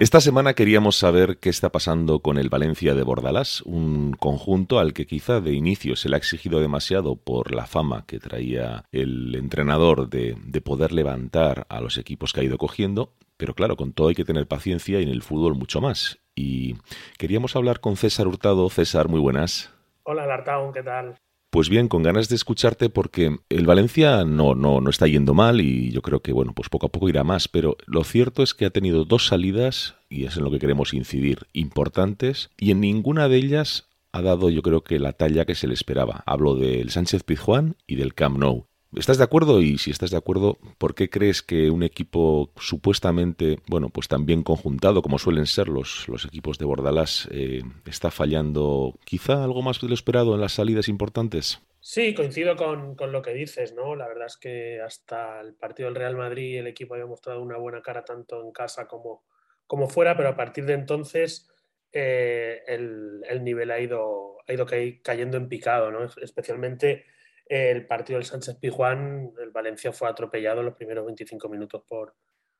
Esta 0.00 0.22
semana 0.22 0.54
queríamos 0.54 0.96
saber 0.96 1.36
qué 1.40 1.50
está 1.50 1.68
pasando 1.68 2.20
con 2.20 2.38
el 2.38 2.48
Valencia 2.48 2.94
de 2.94 3.02
Bordalás, 3.02 3.60
un 3.66 4.12
conjunto 4.12 4.78
al 4.78 4.94
que 4.94 5.06
quizá 5.06 5.42
de 5.42 5.52
inicio 5.52 5.94
se 5.94 6.08
le 6.08 6.16
ha 6.16 6.18
exigido 6.18 6.58
demasiado 6.58 7.16
por 7.16 7.54
la 7.54 7.66
fama 7.66 8.06
que 8.06 8.18
traía 8.18 8.86
el 8.92 9.34
entrenador 9.34 10.08
de, 10.08 10.38
de 10.42 10.60
poder 10.62 10.92
levantar 10.92 11.66
a 11.68 11.82
los 11.82 11.98
equipos 11.98 12.32
que 12.32 12.40
ha 12.40 12.44
ido 12.44 12.56
cogiendo, 12.56 13.12
pero 13.36 13.52
claro, 13.52 13.76
con 13.76 13.92
todo 13.92 14.08
hay 14.08 14.14
que 14.14 14.24
tener 14.24 14.48
paciencia 14.48 15.00
y 15.00 15.02
en 15.02 15.10
el 15.10 15.20
fútbol 15.20 15.54
mucho 15.54 15.82
más 15.82 16.18
y 16.34 16.76
queríamos 17.18 17.54
hablar 17.54 17.80
con 17.80 17.98
César 17.98 18.26
Hurtado. 18.26 18.70
César, 18.70 19.08
muy 19.08 19.20
buenas. 19.20 19.70
Hola, 20.04 20.26
Lartaun, 20.26 20.72
¿qué 20.72 20.82
tal? 20.82 21.18
Pues 21.50 21.68
bien, 21.68 21.88
con 21.88 22.04
ganas 22.04 22.28
de 22.28 22.36
escucharte 22.36 22.90
porque 22.90 23.40
el 23.48 23.66
Valencia 23.66 24.24
no, 24.24 24.54
no, 24.54 24.80
no 24.80 24.88
está 24.88 25.08
yendo 25.08 25.34
mal 25.34 25.60
y 25.60 25.90
yo 25.90 26.00
creo 26.00 26.20
que 26.22 26.32
bueno, 26.32 26.52
pues 26.54 26.68
poco 26.68 26.86
a 26.86 26.92
poco 26.92 27.08
irá 27.08 27.24
más, 27.24 27.48
pero 27.48 27.76
lo 27.86 28.04
cierto 28.04 28.44
es 28.44 28.54
que 28.54 28.66
ha 28.66 28.70
tenido 28.70 29.04
dos 29.04 29.26
salidas, 29.26 29.96
y 30.08 30.26
es 30.26 30.36
en 30.36 30.44
lo 30.44 30.52
que 30.52 30.60
queremos 30.60 30.94
incidir, 30.94 31.48
importantes, 31.52 32.50
y 32.56 32.70
en 32.70 32.80
ninguna 32.80 33.28
de 33.28 33.38
ellas 33.38 33.88
ha 34.12 34.22
dado 34.22 34.48
yo 34.48 34.62
creo 34.62 34.84
que 34.84 35.00
la 35.00 35.12
talla 35.12 35.44
que 35.44 35.56
se 35.56 35.66
le 35.66 35.74
esperaba. 35.74 36.22
Hablo 36.24 36.54
del 36.54 36.90
Sánchez 36.90 37.24
Pizjuán 37.24 37.76
y 37.84 37.96
del 37.96 38.14
Camp 38.14 38.38
Nou. 38.38 38.69
¿Estás 38.96 39.18
de 39.18 39.24
acuerdo? 39.24 39.60
Y 39.60 39.78
si 39.78 39.92
estás 39.92 40.10
de 40.10 40.16
acuerdo, 40.16 40.58
¿por 40.78 40.96
qué 40.96 41.08
crees 41.08 41.42
que 41.42 41.70
un 41.70 41.84
equipo 41.84 42.50
supuestamente, 42.56 43.58
bueno, 43.68 43.88
pues 43.88 44.08
tan 44.08 44.26
bien 44.26 44.42
conjuntado 44.42 45.00
como 45.00 45.18
suelen 45.20 45.46
ser 45.46 45.68
los, 45.68 46.08
los 46.08 46.24
equipos 46.24 46.58
de 46.58 46.64
Bordalás, 46.64 47.28
eh, 47.30 47.62
está 47.86 48.10
fallando 48.10 48.98
quizá 49.04 49.44
algo 49.44 49.62
más 49.62 49.80
de 49.80 49.86
lo 49.88 49.94
esperado 49.94 50.34
en 50.34 50.40
las 50.40 50.54
salidas 50.54 50.88
importantes? 50.88 51.60
Sí, 51.78 52.14
coincido 52.14 52.56
con, 52.56 52.96
lo 53.12 53.22
que 53.22 53.32
dices, 53.32 53.74
¿no? 53.74 53.94
La 53.94 54.08
verdad 54.08 54.26
es 54.26 54.36
que 54.36 54.80
hasta 54.80 55.40
el 55.40 55.54
partido 55.54 55.88
del 55.88 55.96
Real 55.96 56.16
Madrid 56.16 56.58
el 56.58 56.66
equipo 56.66 56.94
había 56.94 57.06
mostrado 57.06 57.40
una 57.40 57.58
buena 57.58 57.82
cara 57.82 58.04
tanto 58.04 58.42
en 58.44 58.50
casa 58.50 58.88
como, 58.88 59.24
como 59.68 59.88
fuera, 59.88 60.16
pero 60.16 60.28
a 60.28 60.36
partir 60.36 60.66
de 60.66 60.74
entonces 60.74 61.48
eh, 61.92 62.60
el, 62.66 63.44
nivel 63.44 63.70
ha 63.70 63.80
ido, 63.80 64.38
ha 64.48 64.52
ido 64.52 64.66
cayendo 64.66 65.36
en 65.36 65.48
picado, 65.48 65.90
¿no? 65.90 66.04
especialmente 66.20 67.04
el 67.50 67.84
partido 67.84 68.16
del 68.16 68.26
Sánchez 68.26 68.58
Pijuán, 68.60 69.32
el 69.42 69.50
Valencia 69.50 69.92
fue 69.92 70.08
atropellado 70.08 70.60
en 70.60 70.66
los 70.66 70.76
primeros 70.76 71.04
25 71.04 71.48
minutos 71.48 71.82
por, 71.84 72.14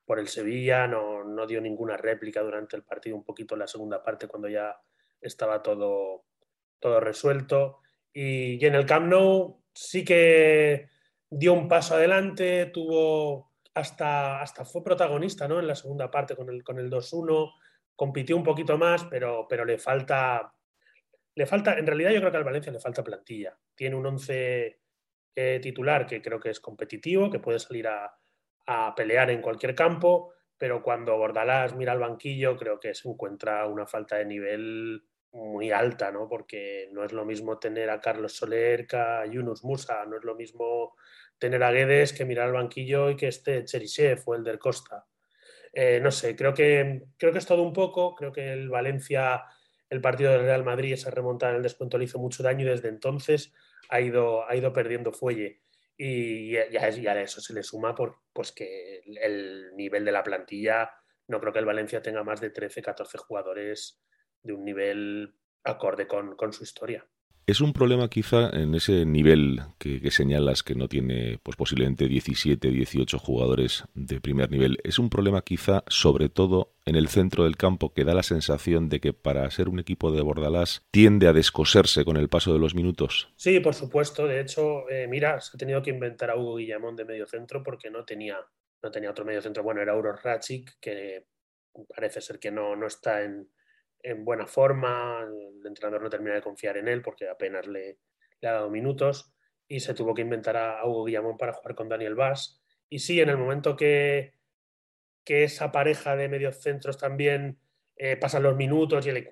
por 0.04 0.18
el 0.18 0.26
Sevilla, 0.26 0.88
no, 0.88 1.22
no, 1.22 1.46
dio 1.46 1.60
ninguna 1.60 1.96
réplica 1.96 2.40
durante 2.40 2.74
el 2.74 2.82
partido, 2.82 3.14
un 3.14 3.22
poquito 3.22 3.54
en 3.54 3.60
la 3.60 3.68
segunda 3.68 4.02
parte 4.02 4.26
cuando 4.26 4.48
ya 4.48 4.76
estaba 5.20 5.62
todo, 5.62 6.24
todo 6.80 6.98
resuelto. 6.98 7.78
Y, 8.12 8.64
en 8.66 8.74
el 8.74 8.84
Camp 8.84 9.06
Nou 9.06 9.62
sí 9.72 10.04
que 10.04 10.88
dio 11.30 11.52
un 11.52 11.68
paso 11.68 11.94
adelante, 11.94 12.66
tuvo 12.66 13.52
hasta, 13.74 14.42
hasta 14.42 14.64
fue 14.64 14.82
protagonista 14.82 15.46
¿no? 15.46 15.60
en 15.60 15.68
la 15.68 15.76
segunda 15.76 16.10
parte 16.10 16.34
con 16.34 16.48
el, 16.48 16.64
con 16.64 16.80
el 16.80 16.90
2-1, 16.90 17.52
compitió 17.94 18.36
un 18.36 18.42
poquito 18.42 18.76
más, 18.76 19.04
pero, 19.04 19.46
pero 19.48 19.64
le 19.64 19.78
falta 19.78 20.52
le 21.34 21.46
falta, 21.46 21.78
en 21.78 21.86
realidad 21.86 22.10
yo 22.10 22.20
creo 22.20 22.30
que 22.30 22.36
al 22.36 22.44
Valencia 22.44 22.72
le 22.72 22.80
falta 22.80 23.04
plantilla. 23.04 23.56
Tiene 23.74 23.96
un 23.96 24.06
11 24.06 24.80
eh, 25.36 25.60
titular 25.62 26.06
que 26.06 26.20
creo 26.20 26.40
que 26.40 26.50
es 26.50 26.60
competitivo, 26.60 27.30
que 27.30 27.38
puede 27.38 27.58
salir 27.58 27.88
a, 27.88 28.16
pelear 28.94 29.30
en 29.30 29.42
cualquier 29.42 29.74
campo, 29.74 30.32
pero 30.56 30.80
cuando 30.80 31.16
Bordalás 31.16 31.74
mira 31.74 31.90
al 31.90 31.98
banquillo 31.98 32.56
creo 32.56 32.78
que 32.78 32.94
se 32.94 33.08
encuentra 33.08 33.66
una 33.66 33.84
falta 33.84 34.14
de 34.14 34.26
nivel 34.26 35.02
muy 35.32 35.72
alta, 35.72 36.12
¿no? 36.12 36.28
Porque 36.28 36.88
no 36.92 37.02
es 37.02 37.12
lo 37.12 37.24
mismo 37.24 37.58
tener 37.58 37.90
a 37.90 38.00
Carlos 38.00 38.36
Soler 38.36 38.86
que 38.86 38.96
a 38.96 39.26
Yunus 39.26 39.64
Musa, 39.64 40.04
no 40.06 40.18
es 40.18 40.24
lo 40.24 40.36
mismo 40.36 40.94
tener 41.36 41.64
a 41.64 41.72
Guedes 41.72 42.12
que 42.12 42.24
mirar 42.24 42.46
al 42.46 42.52
banquillo 42.52 43.10
y 43.10 43.16
que 43.16 43.26
esté 43.26 43.64
Cherisev 43.64 44.22
o 44.26 44.36
el 44.36 44.44
del 44.44 44.60
Costa. 44.60 45.04
Eh, 45.72 45.98
no 46.00 46.12
sé, 46.12 46.36
creo 46.36 46.54
que, 46.54 47.06
creo 47.16 47.32
que 47.32 47.38
es 47.38 47.46
todo 47.46 47.62
un 47.62 47.72
poco, 47.72 48.14
creo 48.14 48.30
que 48.30 48.52
el 48.52 48.68
Valencia 48.68 49.44
el 49.90 50.00
partido 50.00 50.32
del 50.32 50.42
Real 50.42 50.64
Madrid, 50.64 50.92
esa 50.92 51.10
remontada 51.10 51.52
en 51.52 51.56
el 51.58 51.62
descuento 51.62 51.98
le 51.98 52.04
hizo 52.04 52.18
mucho 52.18 52.42
daño 52.42 52.64
y 52.64 52.68
desde 52.68 52.88
entonces 52.88 53.52
ha 53.88 54.00
ido, 54.00 54.48
ha 54.48 54.56
ido 54.56 54.72
perdiendo 54.72 55.12
fuelle. 55.12 55.60
Y 55.96 56.52
ya, 56.52 56.82
a 56.82 57.20
eso 57.20 57.42
se 57.42 57.52
le 57.52 57.62
suma 57.62 57.94
por, 57.94 58.20
pues 58.32 58.52
que 58.52 59.02
el 59.04 59.76
nivel 59.76 60.04
de 60.04 60.12
la 60.12 60.22
plantilla, 60.22 60.90
no 61.28 61.40
creo 61.40 61.52
que 61.52 61.58
el 61.58 61.66
Valencia 61.66 62.00
tenga 62.00 62.24
más 62.24 62.40
de 62.40 62.50
13, 62.50 62.80
14 62.80 63.18
jugadores 63.18 64.02
de 64.42 64.54
un 64.54 64.64
nivel 64.64 65.34
acorde 65.64 66.06
con 66.06 66.52
su 66.52 66.62
historia. 66.62 67.06
Es 67.50 67.60
un 67.60 67.72
problema 67.72 68.08
quizá 68.08 68.48
en 68.50 68.76
ese 68.76 69.04
nivel 69.04 69.58
que, 69.80 70.08
señalas 70.12 70.62
que 70.62 70.76
no 70.76 70.86
tiene 70.86 71.40
pues 71.42 71.56
posiblemente 71.56 72.06
17, 72.06 72.70
18 72.70 73.18
jugadores 73.18 73.82
de 73.92 74.20
primer 74.20 74.52
nivel. 74.52 74.78
Es 74.84 75.00
un 75.00 75.10
problema 75.10 75.42
quizá 75.42 75.82
sobre 75.88 76.28
todo 76.28 76.72
en 76.86 76.94
el 76.94 77.08
centro 77.08 77.42
del 77.42 77.56
campo 77.56 77.92
que 77.92 78.04
da 78.04 78.14
la 78.14 78.22
sensación 78.22 78.88
de 78.88 79.00
que 79.00 79.12
para 79.12 79.50
ser 79.50 79.68
un 79.68 79.80
equipo 79.80 80.12
de 80.12 80.22
Bordalás 80.22 80.86
tiende 80.92 81.26
a 81.26 81.32
descoserse 81.32 82.04
con 82.04 82.16
el 82.16 82.28
paso 82.28 82.52
de 82.52 82.60
los 82.60 82.76
minutos. 82.76 83.32
Sí, 83.34 83.58
por 83.58 83.74
supuesto. 83.74 84.28
De 84.28 84.40
hecho, 84.40 84.88
eh, 84.88 85.08
mira, 85.08 85.40
se 85.40 85.56
ha 85.56 85.58
tenido 85.58 85.82
que 85.82 85.90
inventar 85.90 86.30
a 86.30 86.36
Hugo 86.36 86.54
Guillamón 86.54 86.94
de 86.94 87.04
medio 87.04 87.26
centro 87.26 87.64
porque 87.64 87.90
no 87.90 88.04
tenía, 88.04 88.36
no 88.80 88.92
tenía 88.92 89.10
otro 89.10 89.24
medio 89.24 89.42
centro. 89.42 89.64
Bueno, 89.64 89.82
era 89.82 89.92
Euro 89.92 90.14
Racic, 90.14 90.78
que 90.78 91.26
parece 91.88 92.20
ser 92.20 92.38
que 92.38 92.52
no, 92.52 92.76
no 92.76 92.86
está 92.86 93.24
en, 93.24 93.48
en 94.02 94.24
buena 94.24 94.46
forma, 94.46 95.22
el 95.22 95.66
entrenador 95.66 96.02
no 96.02 96.10
termina 96.10 96.34
de 96.34 96.42
confiar 96.42 96.76
en 96.76 96.88
él 96.88 97.02
porque 97.02 97.28
apenas 97.28 97.66
le, 97.66 97.98
ha 98.42 98.52
dado 98.52 98.70
minutos 98.70 99.34
y 99.68 99.80
se 99.80 99.94
tuvo 99.94 100.14
que 100.14 100.22
inventar 100.22 100.56
a, 100.56 100.84
Hugo 100.86 101.04
Guillamón 101.04 101.36
para 101.36 101.52
jugar 101.52 101.74
con 101.74 101.88
Daniel 101.88 102.14
Vaz. 102.14 102.62
Y 102.88 103.00
sí, 103.00 103.20
en 103.20 103.28
el 103.28 103.36
momento 103.36 103.76
que, 103.76 104.34
que 105.24 105.44
esa 105.44 105.70
pareja 105.70 106.16
de 106.16 106.28
medios 106.28 106.60
centros 106.60 106.98
también 106.98 107.58
eh, 107.96 108.16
pasan 108.16 108.42
los 108.42 108.56
minutos 108.56 109.06
y 109.06 109.10
el, 109.10 109.30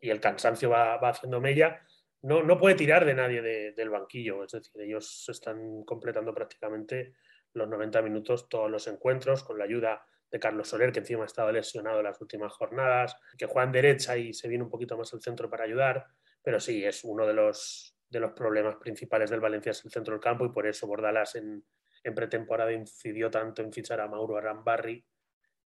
y 0.00 0.10
el, 0.10 0.20
cansancio 0.20 0.70
va, 0.70 0.98
va, 0.98 1.10
haciendo 1.10 1.40
mella, 1.40 1.80
no, 2.22 2.42
no 2.42 2.58
puede 2.58 2.76
tirar 2.76 3.04
de 3.04 3.14
nadie 3.14 3.42
del 3.42 3.90
banquillo. 3.90 4.44
Es 4.44 4.52
decir, 4.52 4.80
ellos 4.82 5.28
están 5.28 5.82
completando 5.84 6.34
prácticamente 6.34 7.14
los 7.54 7.68
90 7.68 8.02
minutos 8.02 8.48
todos 8.48 8.70
los 8.70 8.86
encuentros 8.86 9.42
con 9.42 9.58
la 9.58 9.64
ayuda 9.64 10.06
de 10.32 10.40
Carlos 10.40 10.68
Soler, 10.68 10.90
que 10.90 11.00
encima 11.00 11.24
ha 11.24 11.26
estado 11.26 11.52
lesionado 11.52 12.02
las 12.02 12.18
últimas 12.20 12.52
jornadas, 12.54 13.16
que 13.36 13.46
juega 13.46 13.66
en 13.66 13.72
derecha 13.72 14.16
y 14.16 14.32
se 14.32 14.48
viene 14.48 14.64
un 14.64 14.70
poquito 14.70 14.96
más 14.96 15.12
al 15.12 15.20
centro 15.20 15.50
para 15.50 15.64
ayudar, 15.64 16.06
pero 16.42 16.58
sí, 16.58 16.82
es 16.84 17.04
uno 17.04 17.26
de 17.26 17.34
los, 17.34 17.96
de 18.08 18.18
los 18.18 18.32
problemas 18.32 18.76
principales 18.76 19.30
del 19.30 19.40
Valencia, 19.40 19.70
es 19.70 19.84
el 19.84 19.92
centro 19.92 20.14
del 20.14 20.22
campo 20.22 20.46
y 20.46 20.48
por 20.48 20.66
eso 20.66 20.86
Bordalas 20.86 21.34
en, 21.34 21.62
en 22.02 22.14
pretemporada 22.14 22.72
incidió 22.72 23.30
tanto 23.30 23.60
en 23.60 23.72
fichar 23.72 24.00
a 24.00 24.08
Mauro 24.08 24.38
Arambarri, 24.38 25.04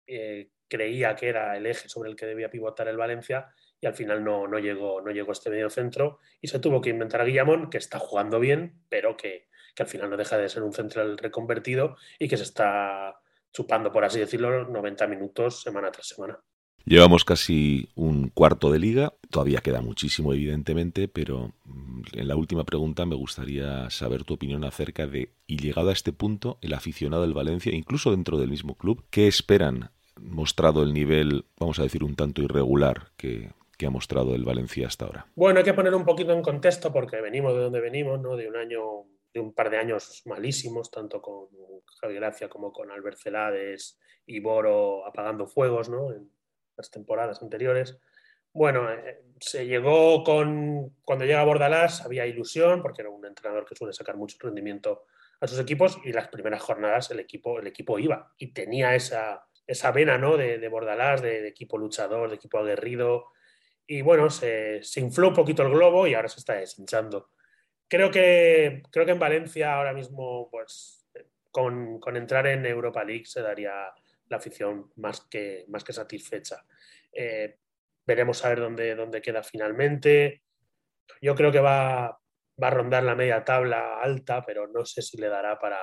eh, 0.06 0.52
creía 0.68 1.16
que 1.16 1.30
era 1.30 1.58
el 1.58 1.66
eje 1.66 1.90
sobre 1.90 2.12
el 2.12 2.16
que 2.16 2.28
debía 2.28 2.50
pivotar 2.50 2.88
el 2.88 2.98
Valencia 2.98 3.48
y 3.80 3.88
al 3.88 3.96
final 3.96 4.24
no, 4.24 4.48
no, 4.48 4.60
llegó, 4.60 5.02
no 5.02 5.12
llegó 5.12 5.32
este 5.32 5.50
medio 5.50 5.72
centro 5.72 6.20
y 6.40 6.48
se 6.48 6.60
tuvo 6.60 6.82
que 6.82 6.92
inventar 6.92 7.22
a 7.22 7.26
Guillamón, 7.26 7.70
que 7.72 7.80
está 7.80 7.98
jugando 7.98 8.40
bien, 8.40 8.80
pero 8.90 9.18
que, 9.18 9.48
que 9.76 9.84
al 9.84 9.90
final 9.90 10.12
no 10.12 10.18
deja 10.18 10.38
de 10.38 10.50
ser 10.50 10.62
un 10.62 10.72
central 10.72 11.18
reconvertido 11.18 11.98
y 12.20 12.28
que 12.28 12.38
se 12.38 12.44
está 12.44 13.21
chupando, 13.52 13.92
por 13.92 14.06
así 14.06 14.20
decirlo, 14.20 14.68
90 14.68 15.08
minutos 15.08 15.62
semana 15.62 15.92
tras 15.92 16.08
semana. 16.08 16.40
Llevamos 16.86 17.24
casi 17.26 17.90
un 17.96 18.30
cuarto 18.30 18.72
de 18.72 18.80
liga, 18.80 19.14
todavía 19.30 19.62
queda 19.62 19.82
muchísimo 19.82 20.34
evidentemente, 20.34 21.08
pero 21.08 21.54
mm, 21.66 22.02
en 22.14 22.28
la 22.28 22.36
última 22.36 22.64
pregunta 22.64 23.06
me 23.06 23.16
gustaría 23.16 23.90
saber 23.90 24.24
tu 24.24 24.34
opinión 24.34 24.64
acerca 24.64 25.06
de, 25.06 25.30
y 25.46 25.58
llegado 25.58 25.90
a 25.90 25.94
este 25.94 26.12
punto, 26.12 26.58
el 26.62 26.74
aficionado 26.74 27.22
del 27.22 27.34
Valencia, 27.34 27.74
incluso 27.74 28.12
dentro 28.12 28.38
del 28.40 28.50
mismo 28.50 28.76
club, 28.76 29.04
¿qué 29.12 29.28
esperan? 29.28 29.92
Mostrado 30.20 30.82
el 30.84 30.94
nivel, 30.94 31.46
vamos 31.60 31.80
a 31.80 31.84
decir, 31.84 32.04
un 32.04 32.16
tanto 32.16 32.42
irregular 32.42 33.12
que, 33.16 33.52
que 33.78 33.86
ha 33.86 33.92
mostrado 33.92 34.34
el 34.34 34.44
Valencia 34.44 34.88
hasta 34.88 35.06
ahora. 35.06 35.28
Bueno, 35.36 35.60
hay 35.60 35.66
que 35.66 35.74
poner 35.74 35.94
un 35.94 36.06
poquito 36.06 36.34
en 36.34 36.42
contexto 36.42 36.92
porque 36.92 37.22
venimos 37.22 37.54
de 37.54 37.62
donde 37.62 37.80
venimos, 37.80 38.20
¿no? 38.20 38.36
De 38.36 38.48
un 38.48 38.56
año 38.56 39.06
de 39.34 39.40
un 39.40 39.54
par 39.54 39.70
de 39.70 39.78
años 39.78 40.24
malísimos, 40.26 40.92
tanto 40.92 41.22
con 41.22 41.48
Javier 42.00 42.20
Gracia 42.20 42.50
como 42.50 42.72
con 42.72 42.92
Albert 42.92 43.18
Celades 43.18 44.00
y 44.26 44.40
Boro 44.40 45.06
apagando 45.06 45.48
fuegos 45.48 45.90
¿no? 45.90 46.12
en 46.12 46.32
las 46.78 46.92
temporadas 46.92 47.42
anteriores. 47.42 47.98
Bueno, 48.54 48.92
eh, 48.92 49.24
se 49.40 49.66
llegó 49.66 50.24
con. 50.24 50.96
Cuando 51.04 51.26
llega 51.26 51.44
Bordalás 51.46 52.02
había 52.02 52.26
ilusión, 52.26 52.82
porque 52.82 53.02
era 53.02 53.10
un 53.10 53.26
entrenador 53.26 53.66
que 53.66 53.76
suele 53.76 53.94
sacar 53.94 54.18
mucho 54.18 54.38
rendimiento 54.42 55.06
a 55.40 55.48
sus 55.48 55.60
equipos, 55.60 56.00
y 56.04 56.12
las 56.12 56.28
primeras 56.28 56.62
jornadas 56.62 57.10
el 57.12 57.20
equipo, 57.20 57.60
el 57.60 57.68
equipo 57.68 57.98
iba 57.98 58.34
y 58.38 58.54
tenía 58.54 58.94
esa, 58.94 59.48
esa 59.66 59.92
vena 59.92 60.18
¿no? 60.18 60.38
de, 60.38 60.60
de 60.60 60.68
Bordalás, 60.68 61.22
de, 61.22 61.48
equipo 61.48 61.78
luchador, 61.78 62.30
de 62.30 62.36
equipo 62.36 62.60
aguerrido. 62.60 63.28
Y 63.88 64.02
bueno, 64.02 64.30
se, 64.30 64.84
se 64.84 65.00
infló 65.00 65.30
un 65.30 65.34
poquito 65.34 65.64
el 65.64 65.72
globo 65.72 66.06
y 66.08 66.14
ahora 66.14 66.30
se 66.30 66.40
está 66.40 66.54
deshinchando 66.54 67.30
creo 67.92 68.10
que, 68.10 68.84
creo 68.90 69.06
que 69.06 69.12
en 69.12 69.20
Valencia 69.20 69.74
ahora 69.74 69.94
mismo, 69.94 70.50
pues 70.50 71.06
con, 71.52 72.00
entrar 72.16 72.48
en 72.48 72.66
Europa 72.66 73.04
League 73.04 73.26
se 73.26 73.42
daría 73.42 73.94
la 74.30 74.38
afición 74.38 74.90
más 74.96 75.28
que, 75.30 75.66
más 75.68 75.84
que 75.84 75.92
satisfecha. 75.92 76.64
Eh, 77.12 77.58
veremos 78.08 78.46
a 78.46 78.50
ver 78.50 78.62
dónde, 78.62 78.96
dónde 78.96 79.22
queda 79.22 79.44
finalmente. 79.44 80.44
Yo 81.22 81.36
creo 81.36 81.52
que 81.52 81.60
va, 81.60 82.18
va, 82.64 82.68
a 82.68 82.72
rondar 82.72 83.04
la 83.04 83.14
media 83.14 83.44
tabla 83.44 84.00
alta, 84.00 84.42
pero 84.42 84.68
no 84.70 84.86
sé 84.86 85.02
si 85.02 85.18
le 85.18 85.28
dará 85.28 85.60
para, 85.60 85.82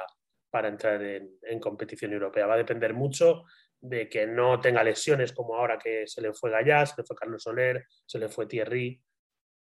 para 0.48 0.68
entrar 0.68 1.02
en, 1.02 1.36
en, 1.42 1.60
competición 1.60 2.14
europea. 2.14 2.46
Va 2.46 2.54
a 2.54 2.64
depender 2.64 2.94
mucho 2.94 3.44
de 3.80 4.08
que 4.08 4.26
no 4.26 4.62
tenga 4.62 4.82
lesiones 4.82 5.34
como 5.34 5.56
ahora 5.56 5.78
que 5.78 6.06
se 6.06 6.22
le 6.22 6.32
fue 6.32 6.50
Gallas, 6.50 6.94
se 6.94 7.02
le 7.02 7.06
fue 7.06 7.16
Carlos 7.16 7.42
Soler, 7.42 7.84
se 8.06 8.18
le 8.18 8.30
fue 8.30 8.46
Thierry. 8.46 8.98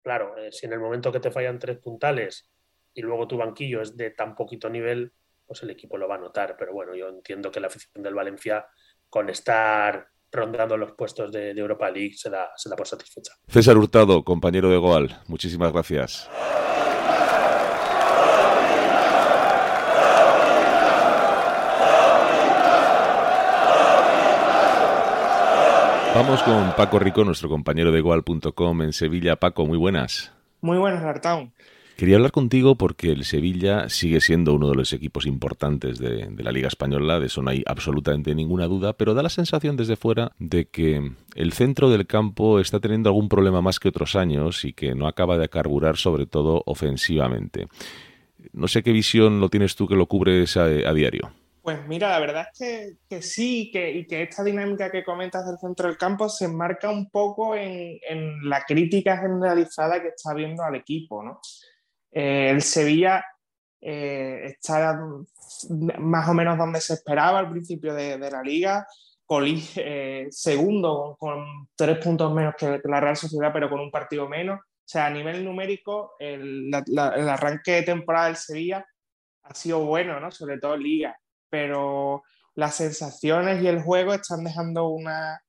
Claro, 0.06 0.38
eh, 0.38 0.52
si 0.52 0.68
en 0.68 0.74
el 0.74 0.80
momento 0.80 1.12
que 1.12 1.20
te 1.20 1.32
fallan 1.32 1.58
tres 1.58 1.80
puntales 1.80 2.48
y 2.94 3.02
luego 3.02 3.28
tu 3.28 3.38
banquillo 3.38 3.82
es 3.82 3.98
de 3.98 4.12
tan 4.12 4.36
poquito 4.36 4.70
nivel, 4.70 5.12
pues 5.48 5.64
el 5.64 5.72
equipo 5.72 5.98
lo 5.98 6.08
va 6.08 6.14
a 6.14 6.20
notar. 6.20 6.56
Pero 6.60 6.74
bueno, 6.74 6.94
yo 6.94 7.10
entiendo 7.10 7.50
que 7.50 7.60
la 7.60 7.68
afición 7.68 8.04
del 8.04 8.14
Valencia, 8.14 8.68
con 9.10 9.30
estar 9.32 10.08
rondando 10.32 10.78
los 10.78 10.92
puestos 10.92 11.32
de, 11.32 11.50
Europa 11.50 11.90
League, 11.90 12.14
se 12.14 12.30
da, 12.30 12.52
se 12.56 12.70
da 12.70 12.76
por 12.76 12.86
satisfecha. 12.86 13.34
César 13.48 13.78
Hurtado, 13.80 14.24
compañero 14.24 14.70
de 14.70 14.78
Goal, 14.78 15.10
muchísimas 15.26 15.74
gracias. 15.74 16.30
Vamos 26.16 26.42
con 26.44 26.74
Paco 26.78 26.98
Rico, 26.98 27.26
nuestro 27.26 27.50
compañero 27.50 27.92
de 27.92 28.00
Goal.com 28.00 28.82
en 28.84 28.94
Sevilla. 28.94 29.36
Paco, 29.36 29.66
muy 29.66 29.78
buenas. 29.78 30.32
Muy 30.62 30.78
buenas, 30.78 31.04
Artaun. 31.04 31.52
Quería 31.98 32.16
hablar 32.16 32.32
contigo 32.32 32.76
porque 32.76 33.12
el 33.12 33.26
Sevilla 33.26 33.90
sigue 33.90 34.22
siendo 34.22 34.54
uno 34.54 34.70
de 34.70 34.76
los 34.76 34.94
equipos 34.94 35.26
importantes 35.26 36.00
de, 36.00 36.32
la 36.38 36.54
Liga 36.54 36.70
Española, 36.70 37.20
de 37.20 37.26
eso 37.26 37.42
no 37.42 37.50
hay 37.50 37.64
absolutamente 37.66 38.34
ninguna 38.34 38.68
duda, 38.68 38.94
pero 38.94 39.14
da 39.14 39.24
la 39.24 39.30
sensación 39.30 39.76
desde 39.76 39.98
fuera 39.98 40.32
de 40.40 40.70
que 40.70 41.12
el 41.36 41.52
centro 41.52 41.90
del 41.90 42.08
campo 42.08 42.62
está 42.62 42.80
teniendo 42.80 43.10
algún 43.10 43.28
problema 43.28 43.62
más 43.62 43.82
que 43.82 43.90
otros 43.90 44.16
años 44.16 44.64
y 44.64 44.72
que 44.72 44.96
no 44.96 45.08
acaba 45.08 45.38
de 45.38 45.50
carburar 45.50 45.98
sobre 45.98 46.28
todo 46.28 46.64
ofensivamente. 46.66 47.68
No 48.54 48.70
sé 48.70 48.84
qué 48.84 48.94
visión 48.94 49.42
lo 49.42 49.50
tienes 49.50 49.76
tú 49.76 49.86
que 49.86 49.96
lo 49.96 50.06
cubres 50.06 50.56
a 50.56 50.94
diario. 50.94 51.34
Pues 51.66 51.84
mira, 51.88 52.10
la 52.10 52.20
verdad 52.20 52.46
es 52.54 52.60
que, 52.60 52.98
que 53.10 53.24
sí, 53.24 53.72
que, 53.74 53.90
y 53.90 54.06
que 54.06 54.22
esta 54.22 54.44
dinámica 54.44 54.92
que 54.92 55.04
comentas 55.04 55.48
del 55.48 55.58
centro 55.58 55.88
del 55.88 55.98
campo 55.98 56.30
se 56.30 56.46
enmarca 56.46 56.92
un 56.92 57.10
poco 57.10 57.56
en, 57.56 57.98
en 58.08 58.48
la 58.48 58.64
crítica 58.66 59.18
generalizada 59.18 60.00
que 60.00 60.10
está 60.10 60.36
viendo 60.36 60.62
al 60.62 60.76
equipo, 60.76 61.24
¿no? 61.24 61.40
Eh, 62.12 62.52
el 62.52 62.62
Sevilla 62.62 63.26
eh, 63.82 64.42
está 64.44 65.00
más 65.98 66.30
o 66.30 66.36
menos 66.36 66.56
donde 66.56 66.80
se 66.82 66.94
esperaba 66.94 67.40
al 67.40 67.50
principio 67.50 67.96
de, 67.96 68.20
de 68.20 68.30
la 68.30 68.44
liga, 68.44 68.86
Colí 69.26 69.68
eh, 69.78 70.28
segundo 70.30 71.18
con, 71.18 71.68
tres 71.76 71.98
puntos 71.98 72.32
menos 72.32 72.54
que 72.56 72.80
la 72.84 73.00
Real 73.00 73.18
Sociedad, 73.18 73.50
pero 73.52 73.72
con 73.72 73.80
un 73.80 73.90
partido 73.90 74.30
menos. 74.30 74.60
O 74.60 74.88
sea, 74.88 75.08
a 75.08 75.10
nivel 75.10 75.44
numérico, 75.44 76.12
el, 76.20 76.68
el 76.68 77.30
arranque 77.30 77.72
de 77.72 77.82
temporada 77.82 78.28
del 78.28 78.36
Sevilla 78.36 78.86
ha 79.42 79.56
sido 79.56 79.84
bueno, 79.84 80.20
¿no? 80.20 80.30
Sobre 80.30 80.60
todo 80.60 80.76
en 80.76 80.84
liga 80.84 81.20
pero 81.50 82.24
las 82.56 82.76
sensaciones 82.76 83.62
y 83.62 83.68
el 83.68 83.82
juego 83.82 84.14
están 84.14 84.44
dejando 84.44 84.88
una, 84.88 85.42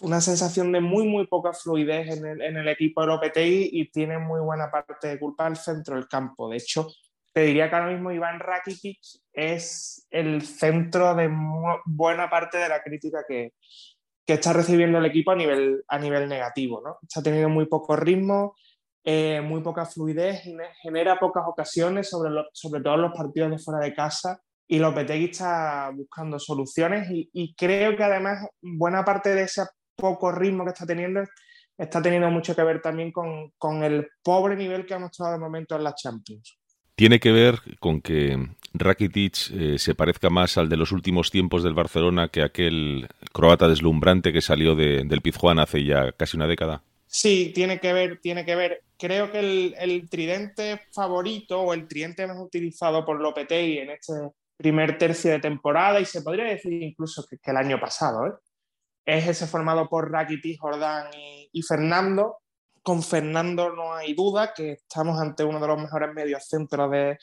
una 0.00 0.20
sensación 0.20 0.72
de 0.72 0.80
muy, 0.80 1.06
muy 1.06 1.26
poca 1.26 1.52
fluidez 1.52 2.08
en 2.16 2.26
el, 2.26 2.42
en 2.42 2.56
el 2.56 2.68
equipo 2.68 3.00
de 3.00 3.08
Lopetegui 3.08 3.70
y 3.72 3.90
tiene 3.90 4.18
muy 4.18 4.40
buena 4.40 4.70
parte 4.70 5.08
de 5.08 5.18
culpa 5.18 5.46
al 5.46 5.56
centro 5.56 5.96
del 5.96 6.08
campo. 6.08 6.48
De 6.48 6.56
hecho, 6.56 6.88
te 7.32 7.42
diría 7.42 7.68
que 7.68 7.76
ahora 7.76 7.90
mismo 7.90 8.12
Iván 8.12 8.38
Rakitic 8.40 8.98
es 9.32 10.06
el 10.10 10.42
centro 10.42 11.14
de 11.14 11.30
buena 11.86 12.30
parte 12.30 12.58
de 12.58 12.68
la 12.68 12.82
crítica 12.82 13.24
que, 13.26 13.54
que, 14.24 14.34
está 14.34 14.52
recibiendo 14.52 14.98
el 14.98 15.06
equipo 15.06 15.32
a 15.32 15.36
nivel, 15.36 15.82
a 15.88 15.98
nivel 15.98 16.28
negativo. 16.28 16.80
¿no? 16.84 16.98
Está 17.02 17.22
teniendo 17.22 17.48
muy 17.48 17.66
poco 17.66 17.96
ritmo, 17.96 18.54
eh, 19.02 19.40
muy 19.40 19.62
poca 19.62 19.86
fluidez, 19.86 20.42
genera 20.82 21.18
pocas 21.18 21.44
ocasiones, 21.46 22.08
sobre, 22.08 22.30
sobre 22.52 22.82
todo 22.82 22.94
en 22.94 23.02
los 23.02 23.12
partidos 23.12 23.50
de 23.50 23.58
fuera 23.58 23.84
de 23.84 23.94
casa 23.94 24.40
y 24.72 24.78
Lopetegui 24.78 25.26
está 25.26 25.90
buscando 25.94 26.38
soluciones 26.38 27.06
y, 27.10 27.54
creo 27.54 27.94
que 27.94 28.04
además 28.04 28.48
buena 28.62 29.04
parte 29.04 29.34
de 29.34 29.42
ese 29.42 29.64
poco 29.94 30.32
ritmo 30.32 30.64
que 30.64 30.70
está 30.70 30.86
teniendo 30.86 31.24
está 31.76 32.00
teniendo 32.00 32.30
mucho 32.30 32.56
que 32.56 32.62
ver 32.62 32.80
también 32.80 33.12
con, 33.12 33.52
con 33.58 33.84
el 33.84 34.06
pobre 34.22 34.56
nivel 34.56 34.86
que 34.86 34.94
ha 34.94 34.98
mostrado 34.98 35.32
de 35.32 35.38
momento 35.38 35.76
en 35.76 35.84
la 35.84 35.94
Champions. 35.94 36.56
Tiene 36.94 37.20
que 37.20 37.32
ver 37.32 37.60
con 37.80 38.00
que 38.00 38.48
Rakitic 38.72 39.50
eh, 39.52 39.78
se 39.78 39.94
parezca 39.94 40.30
más 40.30 40.56
al 40.56 40.70
de 40.70 40.78
los 40.78 40.90
últimos 40.90 41.30
tiempos 41.30 41.62
del 41.62 41.74
Barcelona 41.74 42.28
que 42.28 42.42
aquel 42.42 43.08
croata 43.30 43.68
deslumbrante 43.68 44.32
que 44.32 44.40
salió 44.40 44.74
de, 44.74 45.04
del 45.04 45.20
Pizjuán 45.20 45.58
hace 45.58 45.84
ya 45.84 46.12
casi 46.12 46.38
una 46.38 46.46
década. 46.46 46.82
Sí, 47.06 47.52
tiene 47.54 47.78
que 47.78 47.92
ver, 47.92 48.20
tiene 48.22 48.46
que 48.46 48.56
ver. 48.56 48.84
Creo 48.96 49.30
que 49.30 49.40
el, 49.40 49.74
el 49.78 50.08
tridente 50.08 50.80
favorito 50.92 51.60
o 51.60 51.74
el 51.74 51.86
tridente 51.86 52.26
más 52.26 52.38
utilizado 52.38 53.04
por 53.04 53.20
Lopetegui 53.20 53.78
en 53.78 53.90
este 53.90 54.14
primer 54.62 54.96
tercio 54.96 55.32
de 55.32 55.40
temporada 55.40 56.00
y 56.00 56.04
se 56.04 56.22
podría 56.22 56.44
decir 56.44 56.72
incluso 56.82 57.26
que, 57.28 57.38
el 57.44 57.56
año 57.56 57.80
pasado. 57.80 58.26
¿eh? 58.26 58.32
Es 59.04 59.26
ese 59.26 59.46
formado 59.46 59.88
por 59.88 60.10
Rakitic, 60.10 60.60
Jordán 60.60 61.08
y, 61.52 61.62
Fernando. 61.62 62.38
Con 62.82 63.02
Fernando 63.02 63.74
no 63.74 63.94
hay 63.94 64.14
duda 64.14 64.54
que 64.54 64.72
estamos 64.72 65.20
ante 65.20 65.44
uno 65.44 65.60
de 65.60 65.66
los 65.66 65.80
mejores 65.80 66.14
mediocentros 66.14 66.90
de, 66.90 67.18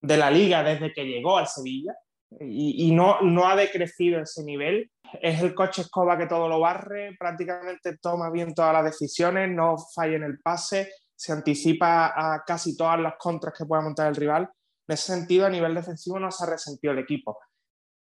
de 0.00 0.16
la 0.16 0.30
liga 0.30 0.62
desde 0.62 0.92
que 0.92 1.04
llegó 1.04 1.38
al 1.38 1.48
Sevilla 1.48 1.94
y, 2.40 2.88
y, 2.88 2.92
no, 2.92 3.20
no 3.22 3.48
ha 3.48 3.56
decrecido 3.56 4.20
ese 4.20 4.44
nivel. 4.44 4.90
Es 5.20 5.42
el 5.42 5.54
coche 5.54 5.82
escoba 5.82 6.18
que 6.18 6.26
todo 6.26 6.48
lo 6.48 6.60
barre, 6.60 7.16
prácticamente 7.18 7.96
toma 7.98 8.30
bien 8.30 8.54
todas 8.54 8.72
las 8.72 8.84
decisiones, 8.84 9.50
no 9.50 9.76
falla 9.94 10.16
en 10.16 10.24
el 10.24 10.40
pase, 10.40 10.90
se 11.14 11.32
anticipa 11.32 12.12
a 12.14 12.42
casi 12.44 12.76
todas 12.76 13.00
las 13.00 13.14
contras 13.18 13.54
que 13.56 13.64
pueda 13.64 13.82
montar 13.82 14.08
el 14.08 14.16
rival 14.16 14.50
en 14.86 14.94
ese 14.94 15.12
sentido, 15.12 15.46
a 15.46 15.50
nivel 15.50 15.74
defensivo 15.74 16.18
no 16.18 16.30
se 16.30 16.44
ha 16.44 16.50
resentido 16.50 16.92
el 16.92 17.00
equipo. 17.00 17.38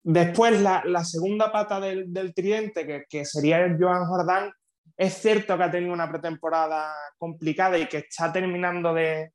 Después, 0.03 0.61
la, 0.61 1.03
segunda 1.03 1.51
pata 1.51 1.79
del, 1.79 2.13
del 2.13 2.33
tridente, 2.33 3.05
que, 3.09 3.25
sería 3.25 3.59
el 3.59 3.77
Joan 3.77 4.05
Jordán, 4.05 4.51
es 4.95 5.15
cierto 5.15 5.57
que 5.57 5.63
ha 5.63 5.71
tenido 5.71 5.93
una 5.93 6.09
pretemporada 6.09 6.93
complicada 7.17 7.77
y 7.77 7.87
que 7.87 7.97
está 7.97 8.31
terminando 8.31 8.93
de, 8.93 9.33